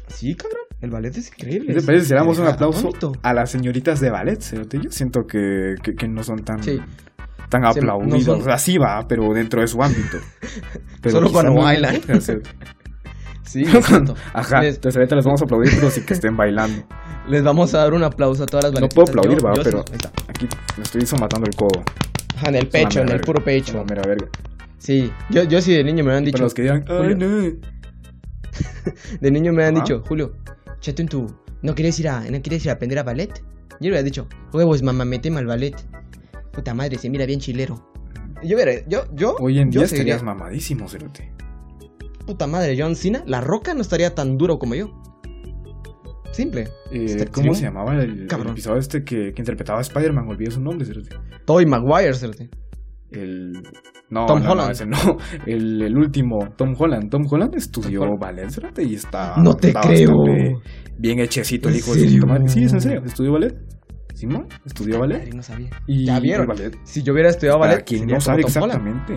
[0.08, 1.74] Sí, cabrón, el ballet es increíble.
[1.74, 3.14] ¿Qué te parece si le damos un aplauso bonito.
[3.24, 4.40] a las señoritas de ballet?
[4.72, 6.80] Yo siento que, que, que no son tan, Sí.
[7.50, 8.24] tan Sí, no aplaudidas.
[8.24, 10.18] son- O sea, sí va, pero dentro de su ámbito.
[11.02, 12.00] Pero Solo cuando bailan.
[13.44, 13.66] Sí.
[14.34, 16.84] Ajá, Les- entonces ahorita les vamos a aplaudir, pero sí que estén bailando.
[17.28, 18.96] Les vamos a dar un aplauso a todas las No baletitas.
[18.96, 20.08] puedo aplaudir, Yo- va, yo pero sí.
[20.30, 20.48] Aquí
[20.78, 21.84] me estoy matando el codo.
[22.42, 23.26] Ajá, en el pecho, en el verga.
[23.26, 23.86] puro pecho.
[23.86, 24.28] mera verga.
[24.80, 26.38] Sí, yo, yo sí de niño me han dicho.
[26.38, 27.28] Para los que digan, ay, no.
[29.22, 30.34] De niño me han dicho, Julio,
[30.80, 31.28] chate en tu.
[31.62, 33.32] ¿No quieres ir a, no quieres ir a aprender a ballet?
[33.80, 35.76] Yo le había dicho, huevos, mamá, méteme al ballet.
[36.52, 37.92] Puta madre, se mira bien chilero.
[38.44, 39.36] Yo veré, yo, yo.
[39.40, 41.32] Hoy en yo día seguiría- estarías mamadísimo, cerote.
[42.26, 45.01] Puta madre, John Cena, la roca no estaría tan duro como yo.
[46.32, 46.62] Simple.
[46.92, 50.28] Eh, Este- ¿Cómo se llamaba el, el episodio este que, que interpretaba a Spider-Man?
[50.30, 51.16] Olvidé su nombre, cerote.
[51.46, 52.50] Toy Maguire, cerote.
[53.12, 53.52] El.
[54.10, 54.72] No, Tom no, no, Holland.
[54.72, 54.98] ese no.
[55.46, 57.10] El, el último, Tom Holland.
[57.10, 59.36] Tom Holland estudió Tom ballet, cerote, y está.
[59.38, 60.14] No te creo.
[60.98, 62.48] Bien hechecito el ¿En hijo de.
[62.48, 63.02] Sí, es en serio.
[63.06, 63.56] Estudió ballet.
[64.14, 64.48] ¿Simón?
[64.66, 65.34] Estudió ballet.
[65.34, 65.70] No sabía.
[65.88, 66.48] Y Ya vieron.
[66.48, 66.78] ballet.
[66.84, 69.10] Si yo hubiera estudiado ballet, quien no sabe Tom Holland.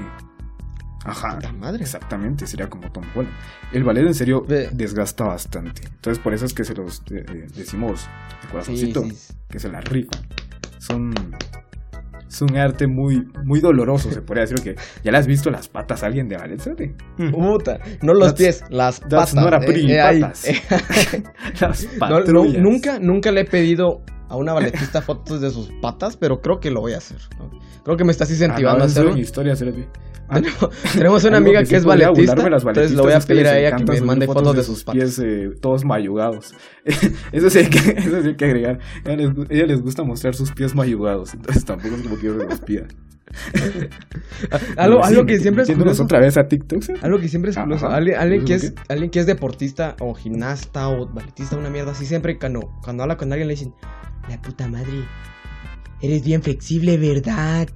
[1.04, 1.38] Ajá.
[1.58, 1.82] Madre.
[1.82, 3.34] Exactamente, sería como Tom Holland.
[3.72, 5.82] El ballet en serio desgasta bastante.
[5.86, 8.08] Entonces por eso es que se los eh, eh, decimos
[8.42, 9.34] de corazoncito, sí, sí.
[9.48, 10.22] que se la rifan.
[10.78, 11.14] Son
[12.34, 14.74] es un arte muy, muy doloroso, se podría decir que
[15.04, 16.90] ya le has visto las patas a alguien de ¿sabes?
[17.30, 19.34] Puta, no los That's- pies, las That's patas.
[19.34, 20.46] not a eh, eh, patas.
[21.60, 21.88] las
[22.26, 24.02] No, nunca, nunca le he pedido
[24.34, 27.18] a una balletista fotos de sus patas, pero creo que lo voy a hacer.
[27.38, 27.50] ¿no?
[27.82, 29.12] Creo que me estás incentivando Ah, a no, hacerlo.
[29.12, 29.88] en historia, Cerote.
[30.28, 33.76] Ah, Tenemos, tenemos una amiga que es balletista, entonces le voy a pedir a ella
[33.76, 34.98] que me mande fotos de sus patas.
[35.02, 36.54] pies eh, todos mayugados.
[37.32, 38.78] eso, sí hay que, eso sí hay que agregar.
[39.04, 42.02] A ella, les, gu- a ella les gusta mostrar sus pies mayugados, entonces tampoco es
[42.02, 42.86] como que yo se los pida.
[44.76, 46.04] Algo, algo que siempre es curioso.
[46.04, 46.82] otra vez a TikTok.
[46.82, 46.92] ¿sí?
[47.02, 47.64] Algo que siempre es Ajá.
[47.66, 47.88] curioso.
[47.88, 51.92] Alguien, alguien que ¿Curioso es, alguien que es deportista o gimnasta o balletista, una mierda
[51.92, 53.74] así, siempre cuando, cuando habla con alguien le dicen,
[54.28, 55.04] la puta madre,
[56.00, 57.68] eres bien flexible, ¿verdad?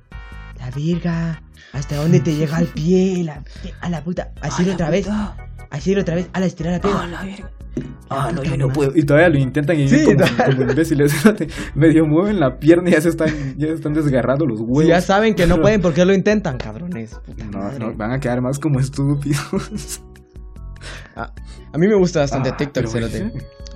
[0.58, 1.42] La verga,
[1.72, 3.22] ¿hasta dónde te llega el pie?
[3.24, 3.42] La,
[3.80, 5.08] a la puta, así otra vez,
[5.70, 7.06] así otra vez, a la estirar la pierna.
[7.06, 7.50] la verga.
[8.10, 8.90] Ah, no, yo no puedo.
[8.96, 11.12] Y todavía lo intentan y Sí, como, como imbéciles.
[11.74, 14.86] Medio mueven la pierna y ya se están, ya se están desgarrando los huevos.
[14.86, 17.14] Ya saben que no pueden, ¿por qué lo intentan, cabrones?
[17.24, 17.78] Puta No, madre.
[17.78, 20.00] no, van a quedar más como estúpidos.
[21.14, 23.24] A mí me gusta bastante Ah, TikTok, pero sí.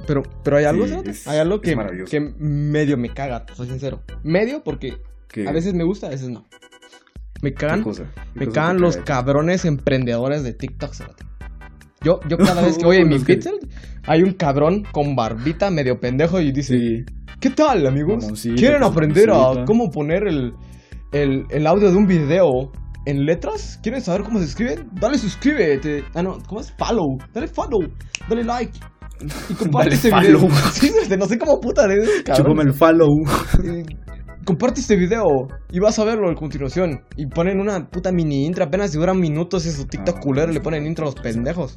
[0.06, 1.76] Pero, pero hay algo, Sí, es- hay algo que,
[2.38, 4.02] medio me caga, soy sincero.
[4.24, 4.96] Medio porque
[5.28, 6.46] ¿Qué- a veces me gusta, a veces no.
[7.40, 8.04] Me qué cagan, cosa?
[8.34, 11.24] ¿Qué me cagan los cabrones emprendedores de TikTok, cerote.
[12.04, 13.50] Yo, yo cada vez que voy en mi Los que- pizza,
[14.06, 17.04] hay un cabrón con barbita medio pendejo y dice, Sí.
[17.40, 18.22] ¿qué tal, amigos?
[18.22, 20.52] Mamoncito, ¿Quieren aprender a cómo poner el,
[21.12, 22.72] el, el audio de un video
[23.06, 23.78] en letras?
[23.82, 24.88] ¿Quieren saber cómo se escriben?
[25.00, 26.04] Dale suscríbete.
[26.14, 26.72] Ah, no, ¿cómo es?
[26.76, 27.18] Follow.
[27.32, 27.80] Dale follow.
[28.28, 28.72] Dale like.
[29.50, 30.40] Y comparte este follow.
[30.40, 30.56] video.
[30.72, 33.08] Sí, este, no sé cómo puta de esos Chúpame el follow.
[34.42, 37.02] Eh, Comparte este video y vas a verlo a continuación.
[37.16, 38.64] Y ponen una puta mini intro.
[38.64, 41.74] Apenas si duran minutos en su TikTok Ah, culero le ponen intro a los pendejos.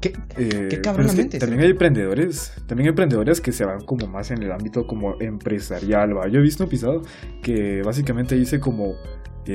[0.00, 0.12] ¿Qué?
[0.36, 4.30] Eh, cabrón es que También hay emprendedores, también hay emprendedores que se van como más
[4.30, 6.28] en el ámbito como empresarial, ¿va?
[6.28, 7.02] Yo he visto pisado
[7.42, 8.94] que básicamente dice como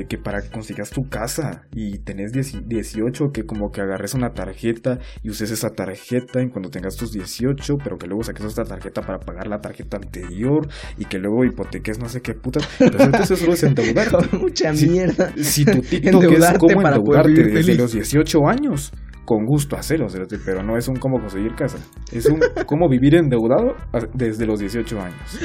[0.07, 4.31] que para que consigas tu casa y tenés 10 18, que como que agarres una
[4.33, 8.65] tarjeta y uses esa tarjeta en cuando tengas tus 18, pero que luego saques otra
[8.65, 10.67] tarjeta para pagar la tarjeta anterior
[10.97, 12.59] y que luego hipoteques no sé qué puta.
[12.79, 14.09] Resulta que eso solo es endeudar.
[14.11, 14.89] Con mucha Sí.
[14.89, 15.31] mierda.
[15.37, 17.77] Si tu TikTok es Endeudarte para poder endeudarte desde feliz.
[17.79, 18.91] los 18 años,
[19.25, 20.07] con gusto hacerlo,
[20.45, 21.77] pero no es un cómo conseguir casa.
[22.11, 25.39] Es un cómo vivir endeudado a- desde los 18 años.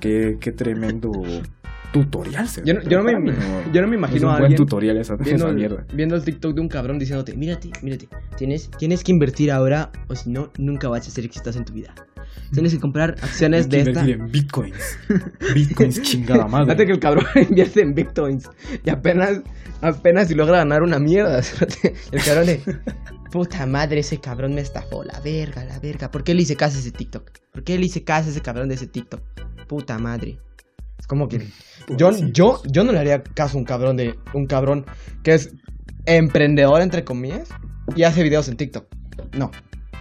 [0.00, 1.10] Qué, qué tremendo
[1.94, 2.72] tutorial, cerote.
[2.72, 3.32] Yo no, yo no me,
[3.72, 5.86] yo no me es imagino un a buen alguien tutorial esa, viendo, esa mierda.
[5.94, 10.16] viendo el TikTok de un cabrón diciéndote, mírate, mírate, tienes, tienes que invertir ahora o
[10.16, 11.94] si no, nunca vas a ser exitoso en tu vida.
[12.52, 14.04] Tienes que comprar acciones de esta.
[14.04, 14.98] en bitcoins.
[15.54, 16.66] Bitcoins chingada madre.
[16.66, 18.50] Fíjate que el cabrón invierte en bitcoins
[18.84, 19.40] y apenas,
[19.80, 21.42] apenas si logra ganar una mierda.
[22.10, 22.60] El cabrón de,
[23.30, 26.10] puta madre, ese cabrón me estafó, la verga, la verga.
[26.10, 27.30] ¿Por qué le hice caso a ese TikTok?
[27.52, 29.20] ¿Por qué le hice caso a ese cabrón de ese TikTok?
[29.68, 30.38] Puta madre.
[31.04, 31.46] Es como que
[31.98, 34.86] yo, yo, yo no le haría caso a un cabrón de un cabrón
[35.22, 35.50] que es
[36.06, 37.50] emprendedor entre comillas
[37.94, 38.86] y hace videos en TikTok.
[39.36, 39.50] No.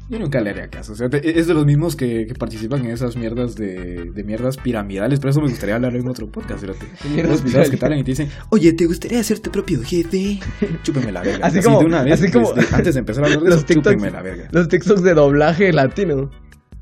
[0.10, 0.94] Yo nunca le haría caso.
[0.94, 4.24] O sea, te- es de los mismos que, que participan en esas mierdas de, de
[4.24, 5.20] mierdas piramidales.
[5.20, 6.62] Por eso me gustaría hablar en otro podcast.
[6.62, 6.86] cerote.
[7.14, 7.80] Mierdas videos que piramidales.
[7.80, 10.40] te hablan y te dicen, oye, ¿te gustaría ser tu propio jefe?
[10.84, 11.46] Chúpeme la verga.
[11.48, 13.58] Así como- de una vez, así como- desde- antes de empezar a hablar de Los
[13.58, 13.96] eso, TikToks.
[13.96, 14.48] chúpenme la verga.
[14.52, 16.30] Los TikToks de doblaje latino.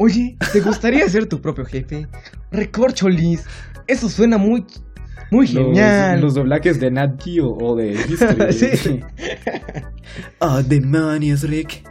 [0.04, 2.08] Oye, ¿te gustaría ser tu propio jefe?
[2.52, 3.44] Recorcholis.
[3.86, 4.66] Eso suena muy,
[5.30, 6.22] muy Los- genial.
[6.22, 8.52] Los, doblajes de Nat Geo o de History.
[8.54, 9.00] Sí.
[10.40, 11.84] oh, demonios, Rick.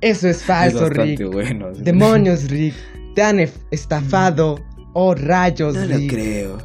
[0.00, 1.24] Eso es falso, Rick.
[1.30, 1.72] bueno.
[1.74, 1.82] sí.
[1.82, 2.74] Demonios, Rick.
[3.14, 3.38] Te han
[3.70, 4.58] estafado.
[4.92, 6.10] Oh, rayos, No lo Rick.
[6.10, 6.58] creo.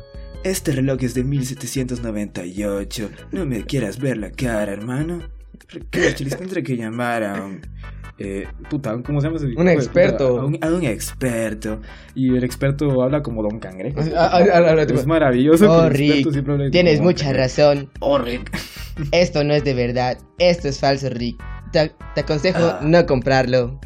[0.44, 3.10] Este reloj es de 1798.
[3.32, 5.22] No me quieras ver la cara, hermano.
[5.70, 7.62] Recorcholis, tendré que llamar a un...
[8.24, 9.74] Eh, puta, ¿cómo se llama ese puta?
[9.74, 10.40] experto.
[10.40, 11.80] A un, a un experto.
[12.16, 14.00] Y el experto habla como Don Cangrejo.
[14.16, 15.72] Ah, ah, ah, es maravilloso.
[15.72, 17.90] Oh, Rick, como Tienes mucha razón.
[18.00, 18.52] Oh, Rick.
[19.12, 20.18] Esto no es de verdad.
[20.38, 21.42] Esto es falso, Rick.
[21.72, 22.80] Te, te aconsejo Ah.
[22.84, 23.80] no comprarlo.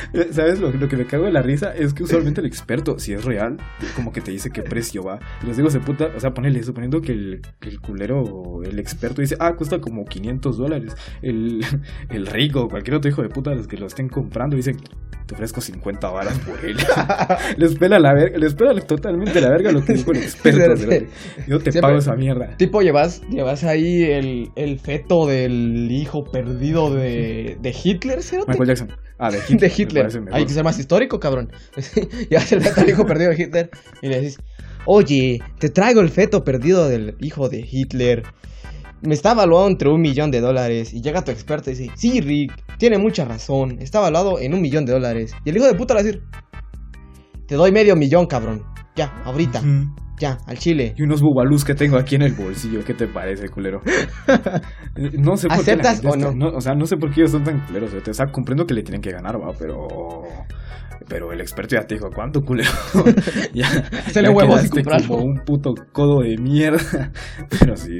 [0.32, 1.74] ¿Sabes lo, lo que me cago de la risa?
[1.74, 3.56] Es que usualmente el experto, si es real,
[3.96, 5.18] como que te dice qué precio va.
[5.42, 8.78] Y les digo, se puta, o sea, ponele, suponiendo que el, que el culero, el
[8.78, 10.94] experto dice, ah, cuesta como 500 dólares.
[11.22, 11.64] El,
[12.10, 14.76] el rico, cualquier otro hijo de puta, los que lo estén comprando, dicen,
[15.26, 16.76] te ofrezco 50 varas por él.
[17.56, 20.74] les pela la verga, les pela totalmente la verga lo que dijo el experto.
[21.46, 22.56] Yo te Siempre- pago esa mierda.
[22.56, 28.36] Tipo, llevas, llevas ahí el, el feto del hijo perdido de, de Hitler, ¿sí?
[28.48, 28.88] Michael Jackson.
[29.24, 29.38] Ah, de
[29.76, 30.08] Hitler.
[30.32, 31.52] Hay que ser más histórico, cabrón.
[32.28, 33.70] Llevas el feto del hijo perdido de Hitler
[34.02, 34.42] y le dices,
[34.84, 38.24] oye, te traigo el feto perdido del hijo de Hitler.
[39.00, 40.92] Me está evaluado entre un millón de dólares.
[40.92, 43.78] Y llega tu experto y dice, sí, Rick, tiene mucha razón.
[43.80, 45.32] Está evaluado en un millón de dólares.
[45.44, 46.22] Y el hijo de puta le va a decir,
[47.46, 48.64] te doy medio millón, cabrón.
[48.96, 49.60] Ya, ahorita.
[49.60, 50.01] Ujú.
[50.20, 50.94] Ya, al chile.
[50.96, 52.84] Y unos bubalús que tengo aquí en el bolsillo.
[52.84, 53.80] ¿Qué te parece, culero?
[55.18, 55.62] No sé por qué.
[55.62, 56.48] ¿Aceptas gente o no?
[56.48, 57.92] O sea, no sé por qué ellos son tan culeros.
[57.94, 59.88] O sea, comprendo que le tienen que ganar, va, pero.
[61.08, 62.70] Pero el experto ya te dijo, ¿cuánto culero?
[63.54, 63.66] ya.
[64.06, 67.10] Hacele ya huevos y como un puto codo de mierda.
[67.58, 67.98] pero sí.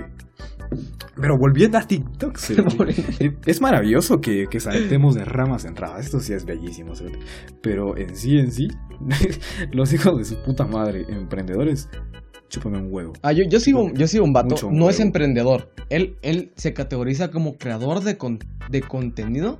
[1.20, 2.56] Pero volviendo a TikTok, sí,
[3.46, 6.04] es maravilloso que, que saltemos de ramas en ramas.
[6.06, 6.94] Esto sí es bellísimo.
[6.94, 7.06] ¿sí?
[7.62, 8.68] Pero en sí, en sí,
[9.72, 11.88] los hijos de su puta madre, emprendedores,
[12.48, 13.12] chúpame un huevo.
[13.22, 15.72] Ah, yo, yo sigo, yo sigo un vato, no es emprendedor.
[15.90, 18.38] Él, él se categoriza como creador de, con-
[18.70, 19.58] de contenido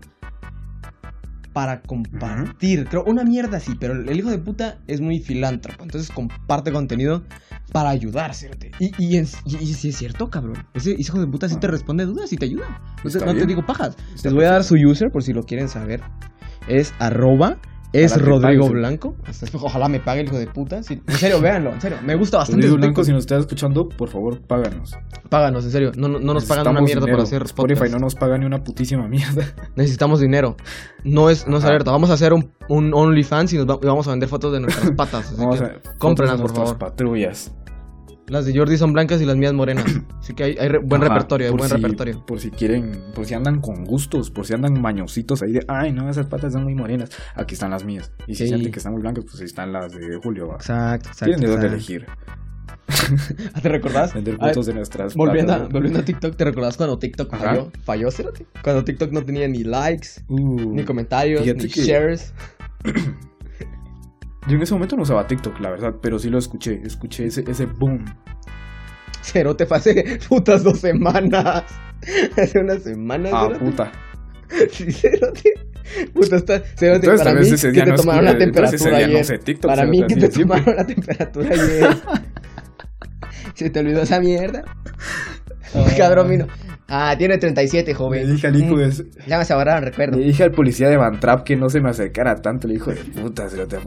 [1.52, 2.86] para compartir.
[2.88, 5.84] Creo, una mierda así, pero el hijo de puta es muy filántropo.
[5.84, 7.24] Entonces comparte contenido
[7.72, 8.66] para ayudar, ¿cierto?
[8.78, 10.66] Y, y, y, y sí es cierto, cabrón.
[10.74, 12.80] Ese hijo de puta sí te responde dudas y te ayuda.
[13.02, 13.96] No te digo pajas.
[14.14, 16.02] Está Les voy a dar su user por si lo quieren saber.
[16.68, 17.58] Es arroba.
[17.92, 18.78] Es Rodrigo pague.
[18.78, 19.16] Blanco.
[19.60, 20.82] Ojalá me pague el hijo de puta.
[20.82, 21.98] Sí, en serio, véanlo, en serio.
[22.04, 22.62] Me gusta bastante.
[22.62, 24.96] Rodrigo Blanco, si nos estás escuchando, por favor, páganos.
[25.28, 25.92] Páganos, en serio.
[25.96, 27.22] No, no, no nos pagan una mierda por dinero.
[27.24, 27.94] hacer Spotify podcast.
[27.94, 29.44] no nos paga ni una putísima mierda.
[29.76, 30.56] Necesitamos dinero.
[31.04, 31.90] No es, no es alerta.
[31.90, 34.60] Vamos a hacer un, un OnlyFans y nos va- y vamos a vender fotos de
[34.60, 35.26] nuestras patas.
[35.26, 36.78] así Vamos que a cómprenlas, fotos por favor.
[36.78, 37.52] patrullas.
[38.32, 39.84] Las de Jordi son blancas y las mías morenas.
[40.20, 42.24] Así que hay, hay re- buen Ajá, repertorio, hay buen si- repertorio.
[42.24, 45.92] Por si quieren, por si andan con gustos, por si andan mañositos ahí de, ay,
[45.92, 47.10] no, esas patas son muy morenas.
[47.34, 48.10] Aquí están las mías.
[48.26, 48.48] Y si Sí.
[48.48, 50.48] sienten que están muy blancas, pues ahí están las de Julio.
[50.48, 50.54] va.
[50.54, 51.24] Exacto, exacto.
[51.26, 52.06] Tienen de dónde elegir.
[53.62, 54.14] ¿Te recordás?
[54.14, 55.72] Vender fotos de nuestras volviendo, a, patas.
[55.72, 57.44] volviendo a TikTok, ¿te recordás cuando TikTok Ajá.
[57.44, 57.70] falló?
[57.84, 58.46] Falló, cérate.
[58.62, 62.32] Cuando TikTok no tenía ni likes, Uh, ni comentarios, ni que- shares.
[64.48, 66.80] Yo en ese momento no usaba TikTok, la verdad, pero sí lo escuché.
[66.84, 68.04] Escuché ese, ese boom.
[69.20, 71.64] Cero, te pasé putas dos semanas.
[72.36, 73.32] Hace unas semanas.
[73.34, 73.92] Ah, puta.
[74.70, 75.54] Sí, cérate.
[76.12, 76.56] Puta, está.
[76.78, 79.24] Entonces, para mí, que te no tomaron la temperatura día no ayer.
[79.24, 81.96] sé TikTok, para cerote, mí, que te tomaron la temperatura ayer.
[83.54, 84.62] ¿Se te olvidó esa mierda?
[85.96, 86.46] Cabrón, vino.
[86.94, 88.30] Ah, tiene 37, Le joven.
[88.34, 88.90] dije al hijo de...
[89.26, 89.44] Ya me
[89.78, 90.18] el recuerdo.
[90.18, 92.68] Le dije al policía de Van Trap que no se me acercara tanto.
[92.68, 93.78] Le dijo, de puta, se lo te...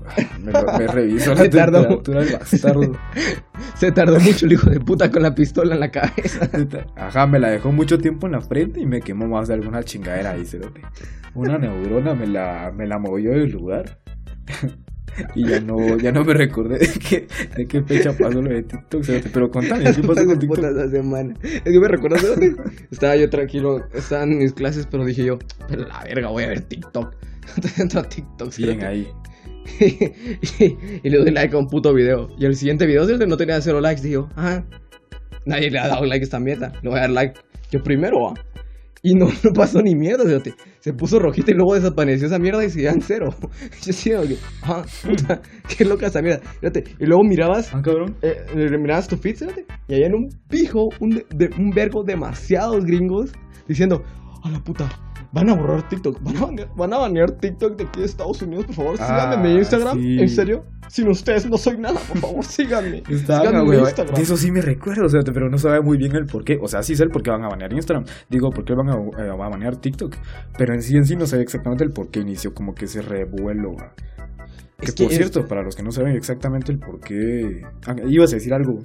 [0.42, 1.82] me, me revisó la Se tardó.
[1.82, 2.92] temperatura bastardo.
[3.76, 6.50] Se tardó mucho el hijo de puta con la pistola en la cabeza.
[6.96, 9.84] Ajá, me la dejó mucho tiempo en la frente y me quemó más de alguna
[9.84, 10.82] chingadera ahí, cerote.
[11.36, 14.00] Una neurona me la, me la movió del lugar.
[15.36, 18.64] Y ya no, ya no me recordé de qué, de qué fecha pasó lo de
[18.64, 19.04] TikTok.
[19.34, 20.64] Pero contame, ¿qué pasó con TikTok?
[20.64, 21.34] Esa semana.
[21.42, 22.56] Es que me recuerdo, cerote,
[22.92, 26.48] Estaba yo tranquilo, estaba en mis clases, pero dije yo, pero la verga, voy a
[26.48, 27.16] ver TikTok.
[27.56, 28.56] Entonces entro a TikTok.
[28.58, 29.08] Bien ahí.
[29.80, 32.30] y, y le doy like a un puto video.
[32.38, 34.02] Y el siguiente video cerote, no tenía cero likes.
[34.02, 34.66] Dije yo, ajá.
[35.46, 36.74] Nadie le ha dado like a esta mierda.
[36.82, 37.40] Le voy a dar like
[37.72, 38.34] yo primero, va.
[39.08, 40.56] Y no, no pasó ni mierda, cerote.
[40.80, 43.28] Se puso rojita y luego desapareció esa mierda y se en cero.
[43.86, 45.42] Yo ah, puta,
[45.78, 46.42] qué loca esa mierda.
[46.60, 48.16] Fíjate, y luego mirabas Ah, cabrón.
[48.24, 48.34] eh,
[48.82, 53.32] mirabas tu feed, fíjate, y ahí en un pijo, un, de- un vergo demasiados gringos
[53.68, 54.02] diciendo,
[54.44, 54.90] a la puta,
[55.36, 58.42] van a borrar TikTok, van a, banear, van a banear TikTok de aquí de Estados
[58.42, 60.20] Unidos, por favor, síganme en mi Ah, Instagram, sí.
[60.22, 63.04] en serio, sin ustedes no soy nada, por favor, síganme.
[63.08, 64.16] Síganme en güey, Instagram.
[64.16, 66.58] de eso sí me recuerdo, o sea, pero no sabía muy bien el por qué.
[66.62, 68.06] O sea, sí sé el por qué van a banear Instagram.
[68.30, 70.16] Digo, por qué van a, eh, a banear TikTok.
[70.58, 73.02] Pero en sí en sí no sé exactamente el por qué inició como que ese
[73.02, 73.76] revuelo.
[74.80, 77.62] Que Es que por es- cierto, para los que no saben exactamente el por qué...
[77.88, 78.80] Ah, ibas a decir algo.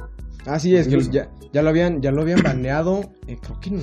[0.46, 3.70] Ah, sí, es que ya, ya lo habían, ya lo habían baneado, eh, creo que
[3.70, 3.76] ¿qué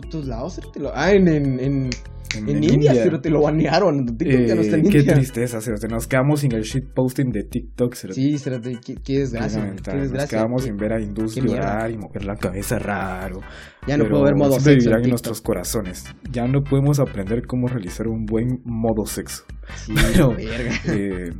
[0.00, 0.54] putos lados?
[0.56, 0.80] Cerote?
[0.80, 1.90] Lo- Ah, en, en, en,
[2.36, 5.14] en India, pero te lo banearon, TikTok ya no está en Eh, qué India.
[5.14, 5.88] tristeza, cerote.
[5.88, 8.20] Nos quedamos sin el shitposting de TikTok, cerote.
[8.20, 10.00] Sí, cerote, qué, qué desgracia, Qué lamentable.
[10.00, 10.38] Nos desgracia.
[10.38, 11.60] quedamos sin ver a Indus qué mierda.
[11.62, 13.40] llorar y mover la cabeza raro.
[13.86, 15.10] Ya no pero puedo ver modo sexo en vivirán en TikTok.
[15.10, 16.04] nuestros corazones.
[16.30, 19.44] Ya no podemos aprender cómo realizar un buen modo sexo.
[19.76, 20.72] Sí, Pero- verga.
[20.86, 21.30] Eh,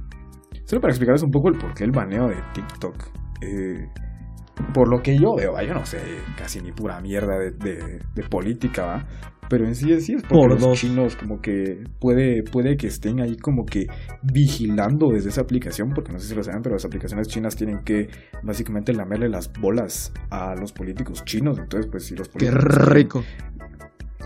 [0.64, 2.94] solo para explicarles un poco el porqué el baneo de TikTok.
[3.42, 3.86] Eh,
[4.74, 5.62] por lo que yo veo, ¿va?
[5.62, 5.98] yo no sé
[6.36, 9.06] casi ni pura mierda de, de- de política, ¿va?
[9.50, 10.78] Pero en sí, en sí es porque Por los dos.
[10.78, 13.86] chinos como que puede, puede que estén ahí como que
[14.22, 17.78] vigilando desde esa aplicación, porque no sé si lo saben, pero las aplicaciones chinas tienen
[17.82, 18.08] que
[18.42, 21.58] básicamente lamerle las bolas a los políticos chinos.
[21.58, 23.24] Entonces, pues si los Qué políticos rico.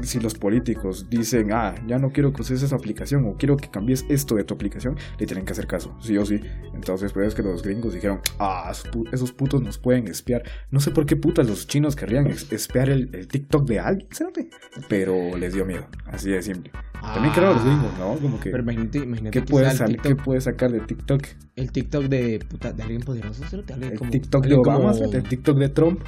[0.03, 3.69] Si los políticos dicen, ah, ya no quiero que uses esa aplicación o quiero que
[3.71, 6.41] cambies esto de tu aplicación, le tienen que hacer caso, sí o sí.
[6.75, 10.43] Entonces, pues es que los gringos dijeron, ah, esos pu- esos putos nos pueden espiar.
[10.71, 14.49] No sé por qué putas los chinos querrían espiar el, el TikTok de alguien, ¿sabe?
[14.89, 16.71] Pero les dio miedo, así de simple.
[17.03, 18.15] También creo a los gringos, ¿no?
[18.17, 21.23] Como que, Pero imagínate, imagínate ¿qué puedes, sea el sal- ¿qué puedes sacar de TikTok?
[21.57, 24.95] el TikTok de, puta, de alguien poderoso, cerote, alguien El como, TikTok de Obama, como-
[24.95, 25.15] ¿sabes?
[25.15, 26.01] el TikTok de Trump.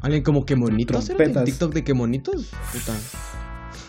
[0.00, 1.10] Alguien como que monitos.
[1.44, 2.92] TikTok de que monitos, puta.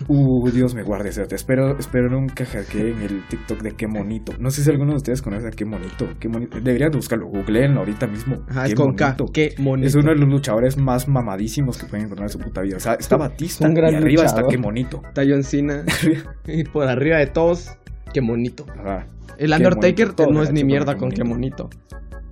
[0.07, 1.35] Uh, Dios me guarde, Cerote.
[1.35, 4.33] Espero, espero nunca hackeen el TikTok de qué monito.
[4.39, 6.07] No sé si alguno de ustedes conoce a qué monito.
[6.19, 6.59] Qué monito.
[6.61, 7.27] Deberían de buscarlo.
[7.27, 8.43] Googleenlo ahorita mismo.
[8.47, 9.05] Ajá, Qué es con K.
[9.07, 9.25] monito.
[9.33, 9.87] Qué monito.
[9.87, 12.77] Es uno de los luchadores más mamadísimos que pueden encontrar en su puta vida.
[12.77, 14.51] O sea, está Batista un gran y arriba está luchador.
[14.51, 15.01] qué monito.
[15.07, 15.83] Está John Cena.
[16.45, 17.71] y por arriba de todos,
[18.13, 18.65] qué monito.
[18.77, 19.07] Ajá.
[19.39, 21.69] El Undertaker monito, no es ni mierda con qué monito.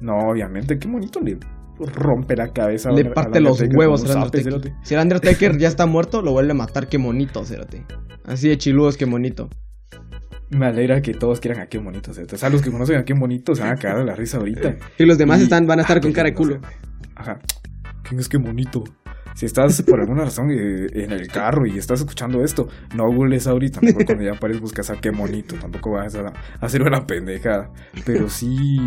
[0.01, 1.38] No, obviamente, qué monito le
[1.80, 2.91] rompe la cabeza.
[2.91, 4.43] Le parte los huevos Undertaker.
[4.43, 4.76] cerote.
[4.84, 7.86] Si el Undertaker ya está muerto, lo vuelve a matar, qué monito, cérate.
[8.26, 9.49] Así de chiludos, qué monito.
[10.49, 12.13] Me alegra que todos quieran a qué monito.
[12.13, 12.36] cerote.
[12.36, 14.38] O sea, los que conocen a qué monito se van a cagar de la risa
[14.38, 14.76] ahorita.
[14.97, 16.59] Y los demás Y- están, van a estar Ah, con cara de culo.
[17.15, 17.39] Ajá.
[18.03, 18.84] ¿Quién es qué monito?
[19.34, 23.47] Si estás por alguna razón eh, en el carro y estás escuchando esto, no googles
[23.47, 23.82] ahorita.
[23.82, 25.55] Mejor cuando ya pares buscas a qué monito.
[25.55, 26.34] Tampoco vas a a
[26.65, 27.69] hacer una pendejada.
[28.05, 28.78] Pero sí.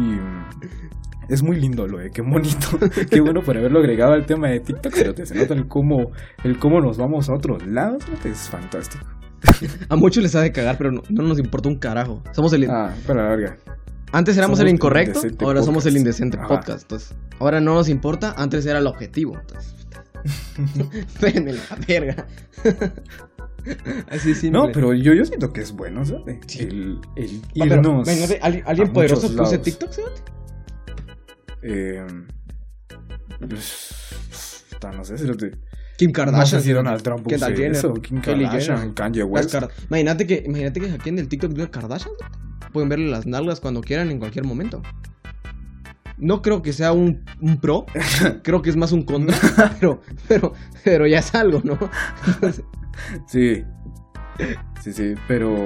[1.28, 2.78] Es muy lindo lo de qué monito.
[3.10, 4.94] Qué bueno por haberlo agregado al tema de TikTok.
[4.94, 5.26] cerote.
[5.26, 6.12] Se nota el cómo,
[6.42, 8.02] el cómo nos vamos a otros lados.
[8.24, 9.04] Es fantástico.
[9.88, 12.22] A muchos les ha de cagar, pero no, no nos importa un carajo.
[12.32, 12.68] Somos el.
[12.70, 13.56] Ah, para la verga.
[14.10, 16.48] Antes éramos somos el incorrecto, ahora somos el indecente Ajá.
[16.48, 16.82] podcast.
[16.82, 19.38] Entonces, ahora no nos importa, antes era el objetivo.
[19.38, 19.74] Entonces,
[20.96, 22.26] espérenme la verga.
[24.10, 24.50] Así sí.
[24.50, 26.38] No, pero yo, yo siento que es bueno, ¿sabes?
[26.58, 28.08] El, el irnos.
[28.64, 29.60] ¿Alguien, poderoso lados.
[29.60, 30.22] TikTok, ¿sabes?
[31.62, 32.06] Eh,
[33.48, 34.64] pues,
[34.96, 35.50] no sé si lo te.
[35.96, 36.62] Kim No sé Kardashian.
[36.62, 38.92] si Donald Trump Kendall use Jenner, eso, Kim Kardashian.
[38.92, 39.54] Kanye West.
[39.88, 42.14] Imagínate que, imagínate que hackeen el TikTok de una Kardashian.
[42.72, 44.82] Pueden verle las nalgas cuando quieran en cualquier momento.
[46.18, 47.86] No creo que sea un, un pro,
[48.42, 49.36] creo que es más un contra,
[49.80, 50.52] pero, pero,
[50.84, 51.78] pero ya es algo, ¿no?
[53.28, 53.64] Sí.
[54.80, 55.56] Sí, sí, pero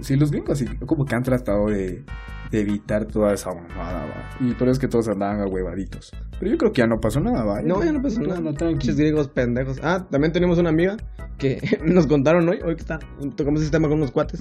[0.00, 2.04] sí, los gringos sí, como que han tratado de,
[2.50, 4.36] de evitar toda esa mamada, va.
[4.40, 6.12] Y por eso es que todos andaban ahuevaditos.
[6.38, 7.62] Pero yo creo que ya no pasó nada, va.
[7.62, 8.52] No, ya no pasó nada.
[8.52, 9.78] Pinches griegos pendejos.
[9.82, 10.96] Ah, también tenemos una amiga
[11.38, 12.98] que nos contaron hoy, hoy que está,
[13.36, 14.40] tocamos este tema con unos cuates,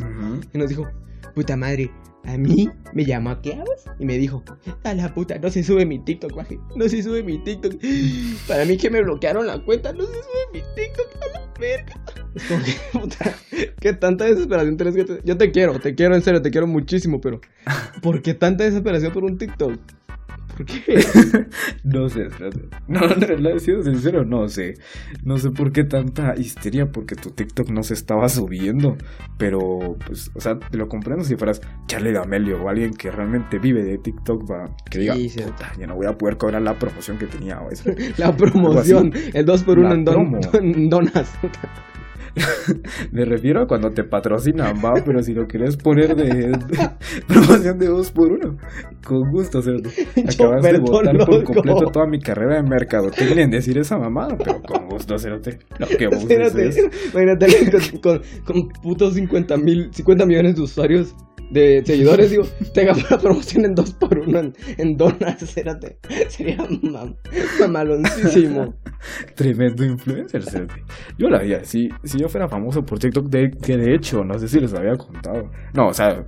[0.54, 0.88] y nos dijo,
[1.34, 1.92] puta madre,
[2.26, 4.44] a mí me llamó Clavos y me dijo,
[4.84, 6.32] a la puta, no se sube mi TikTok,
[6.76, 7.76] no se sube mi TikTok.
[8.48, 12.02] Para mí que me bloquearon la cuenta, no se sube mi TikTok, a la verga.
[13.80, 15.24] Qué tanta desesperación tenés que tener.
[15.24, 17.40] Yo te quiero, te quiero en serio, te quiero muchísimo, pero
[18.02, 19.80] ¿por qué tanta desesperación por un TikTok?
[20.56, 20.82] ¿Por qué?
[21.84, 22.28] No sé.
[22.88, 24.76] No, no, no, siendo sincero, no sé.
[25.24, 28.98] No sé por qué tanta histeria, porque tu TikTok no se estaba subiendo.
[29.38, 33.60] Pero, pues, o sea, te lo comprendo si fueras Charlie D'Amelio o alguien que realmente
[33.60, 35.42] vive de TikTok, va, que diga, Sí, sí.
[35.42, 37.60] puta, ya no voy a poder cobrar la promoción que tenía.
[37.62, 37.90] O eso.
[38.18, 40.40] La promoción, el 2 por 1 La en, don- promo.
[40.54, 41.32] en donas.
[43.12, 46.58] Me refiero a cuando te patrocinan, va, pero si lo quieres poner de, de
[47.28, 48.58] promoción de dos por uno,
[49.06, 53.10] con gusto, o sea, acabas de botar por completo toda mi carrera de mercado.
[53.12, 55.60] Te quieren decir esa mamada, pero con gusto, cerote.
[55.80, 56.90] Vos Espérate, desees.
[57.14, 61.16] imagínate con, con, con putos 50 mil, 50 millones de usuarios,
[61.52, 62.44] de seguidores, digo,
[62.74, 66.00] tenga una promoción en 2 por 1 en, en donas, espérate.
[66.30, 67.16] Sería mam-
[67.60, 68.76] mamaloncísimo.
[69.36, 70.84] Tremendo influencer, cerote.
[71.18, 74.38] Yo la haría, si, si yo fuera famoso por TikTok, de, que de hecho, no
[74.40, 75.52] sé si les había contado.
[75.74, 76.26] No, o sea,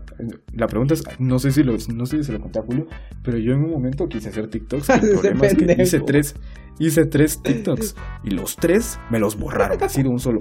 [0.53, 2.87] la pregunta es, no sé si, lo, no sé si se lo conté a Julio,
[3.23, 4.89] pero yo en un momento quise hacer TikToks.
[4.89, 6.35] El problema es que hice tres,
[6.79, 10.39] hice tres TikToks y los tres me los borraron así de un solo.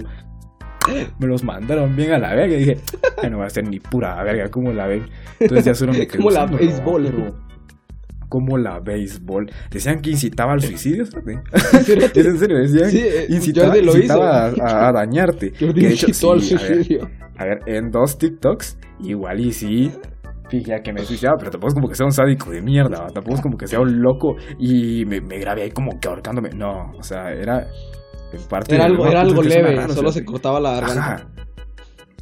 [1.19, 2.77] Me los mandaron bien a la verga y dije,
[3.21, 5.03] "Ay, no va a ser ni pura verga, ¿cómo la ven?
[5.39, 7.33] Entonces ya solo me quedé Como la béisbol.
[8.29, 9.49] Como la béisbol.
[9.71, 11.39] Decían que incitaba al suicidio, ¿sabes?
[12.13, 14.63] Es en serio, decían Sí, eh, incitaba, lo incitaba hizo.
[14.65, 15.51] a, dañarte.
[15.53, 17.09] Que de hecho, incitó al sí, a ver, suicidio.
[17.37, 19.91] a ver, en dos TikToks, igual y sí.
[20.49, 23.35] Fíjate que me suicidaba, pero tampoco es como que sea un sádico de mierda, tampoco
[23.35, 26.49] es como que sea un loco y me, me grabé ahí como que ahorcándome.
[26.49, 27.67] No, o sea, era
[28.33, 31.13] en parte Era algo, era algo leve, o solo sea, se cortaba la garganta.
[31.15, 31.27] Ajá.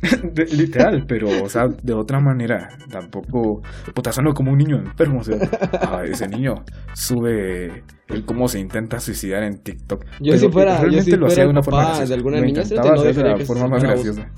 [0.34, 5.22] De- literal, pero, o sea, de otra manera, tampoco, puta, suena como un niño enfermo,
[5.22, 5.38] o sea,
[5.82, 10.04] ah, ese niño sube el cómo se intenta suicidar en TikTok.
[10.20, 12.08] Yo Pero si fuera- yo realmente si lo fuera hacía de una forma graciosa.
[12.10, 14.30] de alguna Lo niña, este no de la forma más graciosa.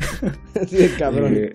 [0.60, 1.34] Así de cabrón.
[1.36, 1.52] Eh,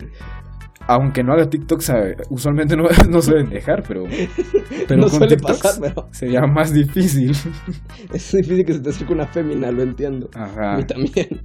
[0.88, 4.03] aunque no haga TikTok, sabe, usualmente no, no suelen dejar, pero,
[4.88, 7.31] pero no con suele TikToks pasar, pero sería más difícil.
[8.13, 10.29] es difícil que se te acerque una fémina, lo entiendo.
[10.36, 10.77] A Ajá.
[10.77, 11.41] mí también.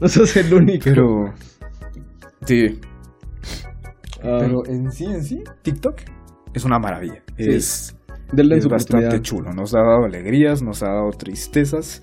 [0.00, 0.84] no sos el único.
[0.84, 1.34] Pero.
[2.44, 2.80] Sí.
[4.22, 6.00] Ah, Pero en sí, en sí, TikTok
[6.54, 7.22] es una maravilla.
[7.36, 7.50] Sí.
[7.50, 7.96] Es,
[8.32, 9.52] denle es bastante chulo.
[9.52, 12.02] Nos ha dado alegrías, nos ha dado tristezas.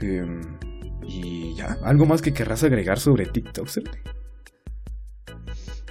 [0.00, 0.40] Em,
[1.12, 3.98] y ya, ¿algo más que querrás agregar sobre TikTok, Cerote?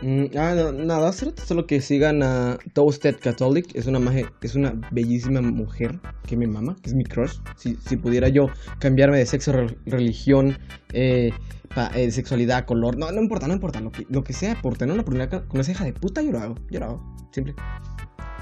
[0.02, 3.68] Mm, ah, no, nada, cerote, solo que sigan a Toasted Catholic.
[3.76, 7.34] Es una maje, es una bellísima mujer que me mama, que es mi crush.
[7.56, 8.50] Si, si pudiera yo
[8.80, 10.58] cambiarme de sexo, re- religión,
[10.92, 11.32] eh,
[11.76, 14.76] pa- eh, sexualidad, color, no, no importa, no importa, lo que, lo que sea, por
[14.76, 17.54] tener una oportunidad con esa hija de puta, yo lo hago, yo lo hago, simple.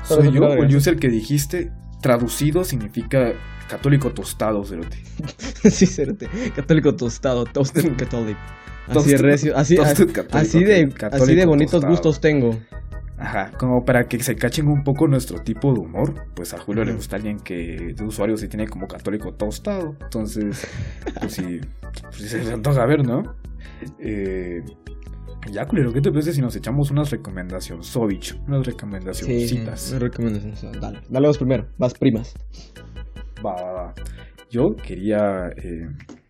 [0.06, 3.34] Soy yo o el user que dijiste, traducido significa
[3.70, 4.97] católico tostado, cerote.
[5.70, 8.38] sí, cerote, católico tostado, Toasted Catholic.
[8.88, 10.05] Así de recio, así, así,
[10.63, 11.91] de, así de bonitos tostado.
[11.91, 12.59] gustos tengo.
[13.17, 16.86] Ajá, como para que se cachen un poco nuestro tipo de humor, pues a Julio
[16.86, 20.65] le gusta alguien que de usuario sí tiene como católico tostado, entonces,
[21.20, 21.59] pues sí,
[22.03, 23.22] pues sí se antoja ver, ¿no?
[23.99, 24.61] Eh,
[25.51, 29.91] ya, culero, ¿qué te parece si nos echamos unas recomendaciones, Sovich, unas Sí, recomendacioncitas?
[29.93, 30.53] me recomendación.
[30.53, 32.34] o sea, Dale, dale vos primero, vas primas.
[33.46, 33.94] Va, va, va.
[34.50, 35.88] Yo quería, eh,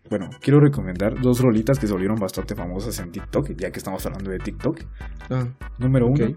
[0.08, 4.04] bueno, quiero recomendar dos rolitas que se volvieron bastante famosas en TikTok, ya que estamos
[4.04, 4.80] hablando de TikTok.
[5.30, 5.46] Ah,
[5.78, 6.36] Número uno,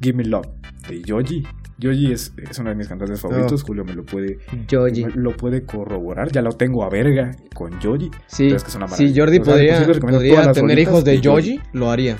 [0.00, 0.48] Give Me Love,
[0.88, 1.44] de Yoji.
[1.78, 4.38] Yoji es, es uno de mis cantantes favoritos, Julio me lo puede
[4.68, 8.10] me lo puede corroborar, ya lo tengo a verga con Yoji.
[8.26, 9.22] Sí, Pero es que es una si maravilla.
[9.22, 11.60] Jordi O sea, podría, podría tener hijos de Yoji.
[11.72, 12.16] Lo haría.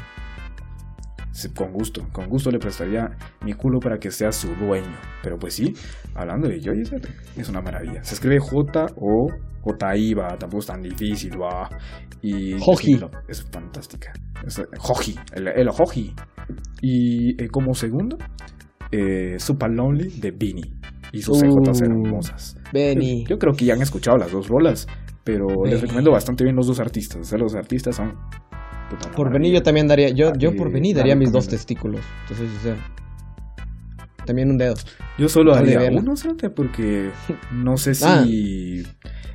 [1.49, 3.09] Con gusto, con gusto le prestaría
[3.45, 4.97] mi culo para que sea su dueño.
[5.23, 5.73] Pero pues sí,
[6.15, 6.83] hablando de Yoji,
[7.37, 8.03] es- una maravilla.
[8.05, 9.27] Se escribe J o
[9.63, 11.69] J-I, va, tampoco es tan difícil, va.
[12.23, 13.01] Y Joji.
[13.29, 14.13] es, fantástica.
[14.47, 16.15] Es, Joji, el, el Joji.
[16.83, 18.17] Y eh, como segundo,
[18.93, 20.73] eh, Super Lonely de Beanie.
[21.13, 21.85] Y sus CJs Uh.
[21.85, 22.57] hermosas.
[22.73, 23.25] Benny.
[23.27, 24.87] Yo creo que ya han escuchado las dos rolas,
[25.25, 25.81] pero les Benny.
[25.83, 27.21] recomiendo bastante bien los dos artistas.
[27.21, 28.15] O sea, los artistas son.
[28.91, 29.31] Puta, Por.
[29.31, 32.49] Benny yo también daría, yo, yo por Benny la daría mis dos testículos, te soy
[32.49, 32.77] sincero.
[34.27, 34.75] También un dedo.
[35.19, 36.01] Yo solo verla.
[36.01, 37.11] uno, fíjate, porque
[37.53, 38.25] no sé si Ah.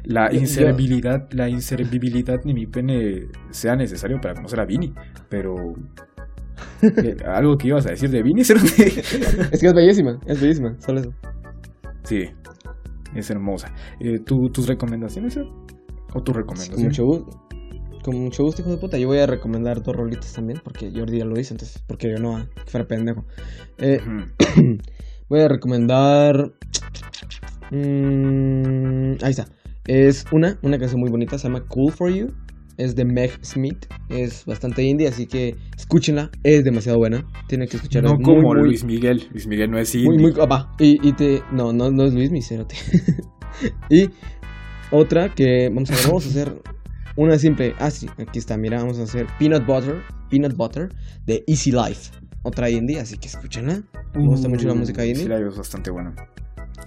[0.03, 4.93] la Yo- inservibilidad, la inservibilidad ni mi pene sea necesario para conocer a Vini,
[5.29, 5.73] pero
[6.81, 8.41] eh, algo que ibas a decir de Vini?
[9.51, 11.13] Es que es bellísima, es bellísima, solo eso.
[12.03, 12.25] sí,
[13.15, 13.73] es hermosa.
[13.99, 15.37] Eh, ¿tú- ¿Tus recomendaciones?
[16.13, 16.83] ¿O tu recomendación?
[16.87, 17.44] mucho gusto.
[18.05, 18.99] Con mucho gusto, hijo de puta.
[18.99, 22.21] Yo voy a recomendar dos rolitas también, porque Jordi ya lo hizo, entonces, porque yo
[22.21, 23.25] no, que fuera pendejo.
[23.79, 23.99] Eh,
[25.27, 26.53] voy a recomendar.
[27.71, 29.47] Mm, ahí está.
[29.87, 32.27] Es una, una canción muy bonita, se llama Cool for You.
[32.77, 33.87] Es de Meg Smith.
[34.09, 36.29] Es bastante indie, así que escúchenla.
[36.43, 37.25] Es demasiado buena.
[37.47, 38.11] Tienen que escucharla.
[38.11, 39.23] No es como muy, muy, Luis Miguel.
[39.31, 40.31] Luis Miguel no es Muy, indie.
[40.31, 40.33] muy.
[40.39, 40.75] ah, va.
[40.77, 41.41] Y, y te.
[41.51, 42.75] No, no, no es Luis Miserote.
[43.89, 44.11] y
[44.91, 45.69] otra que.
[45.73, 46.74] Vamos a ver, vamos a hacer.
[47.17, 47.73] Una simple.
[47.79, 48.57] Ah, sí, aquí está.
[48.57, 50.01] Mira, vamos a hacer Peanut Butter.
[50.29, 50.89] Peanut Butter
[51.25, 52.11] de Easy Life.
[52.43, 53.81] Otra indie, así que escúchenla.
[54.13, 55.23] Me gusta mucho la música Uh, indie.
[55.23, 56.13] Sí, la es bastante buena.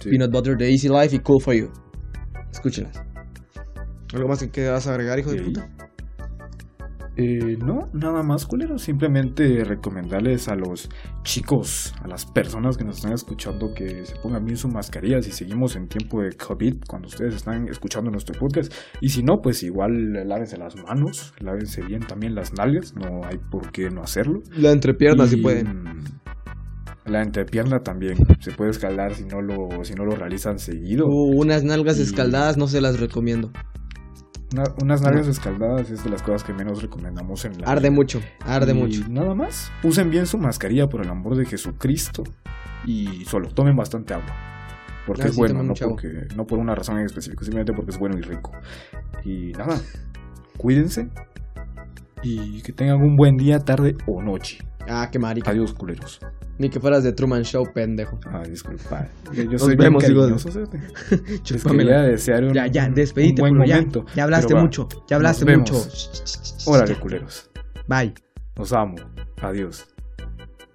[0.01, 0.09] Sí.
[0.09, 1.69] Peanut Butter de Easy Life y Cool for You.
[2.51, 3.01] Escúchenlas.
[4.13, 5.69] ¿Algo más que quieras agregar, hijo de puta?
[7.21, 8.77] Eh, no, nada más, culero.
[8.79, 10.89] Simplemente recomendarles a los
[11.23, 15.31] chicos, a las personas que nos están escuchando, que se pongan bien su mascarilla si
[15.31, 18.71] seguimos en tiempo de COVID, cuando ustedes están escuchando nuestro podcast.
[19.01, 23.37] Y si no, pues igual lávense las manos, lávense bien también las nalgas, no hay
[23.51, 24.41] por qué no hacerlo.
[24.55, 25.83] La entrepierna, si pueden.
[25.83, 26.03] mm,
[27.05, 31.05] La entrepierna también se puede escalar si no lo, si no lo realizan seguido.
[31.07, 33.51] Uh, unas nalgas Y- escaldadas no se las recomiendo.
[34.53, 37.91] Una- unas nalgas escaldadas es de las cosas que menos recomendamos en la Arde vida.
[37.95, 39.01] mucho, arde Y mucho.
[39.09, 39.71] Nada más.
[39.83, 42.23] Usen bien su mascarilla por el amor de Jesucristo.
[42.85, 44.33] Y solo tomen bastante agua.
[45.05, 47.91] Porque Ah, es sí, bueno, no, porque, no por una razón en específico, simplemente porque
[47.91, 48.51] es bueno y rico.
[49.25, 49.79] Y nada,
[50.57, 51.09] cuídense.
[52.23, 54.59] Y que tengan un buen día, tarde o noche.
[54.87, 55.51] Ah, qué marica.
[55.51, 56.19] Adiós, culeros.
[56.57, 58.19] Ni que fueras de Truman Show, pendejo.
[58.25, 59.07] Ah, disculpa.
[59.31, 60.59] Yo, yo Nos soy bien vemos, de- cariñoso, ¿sí?
[61.29, 61.83] Les Chúpamela.
[61.91, 63.75] quería desear un, Ya, ya, despedite, un buen culo, ya.
[63.75, 64.05] momento.
[64.15, 65.87] Ya hablaste va, mucho, ya hablaste nos mucho.
[66.65, 67.49] Órale, culeros.
[67.87, 68.13] Bye.
[68.57, 68.95] Los amo.
[69.41, 69.87] Adiós.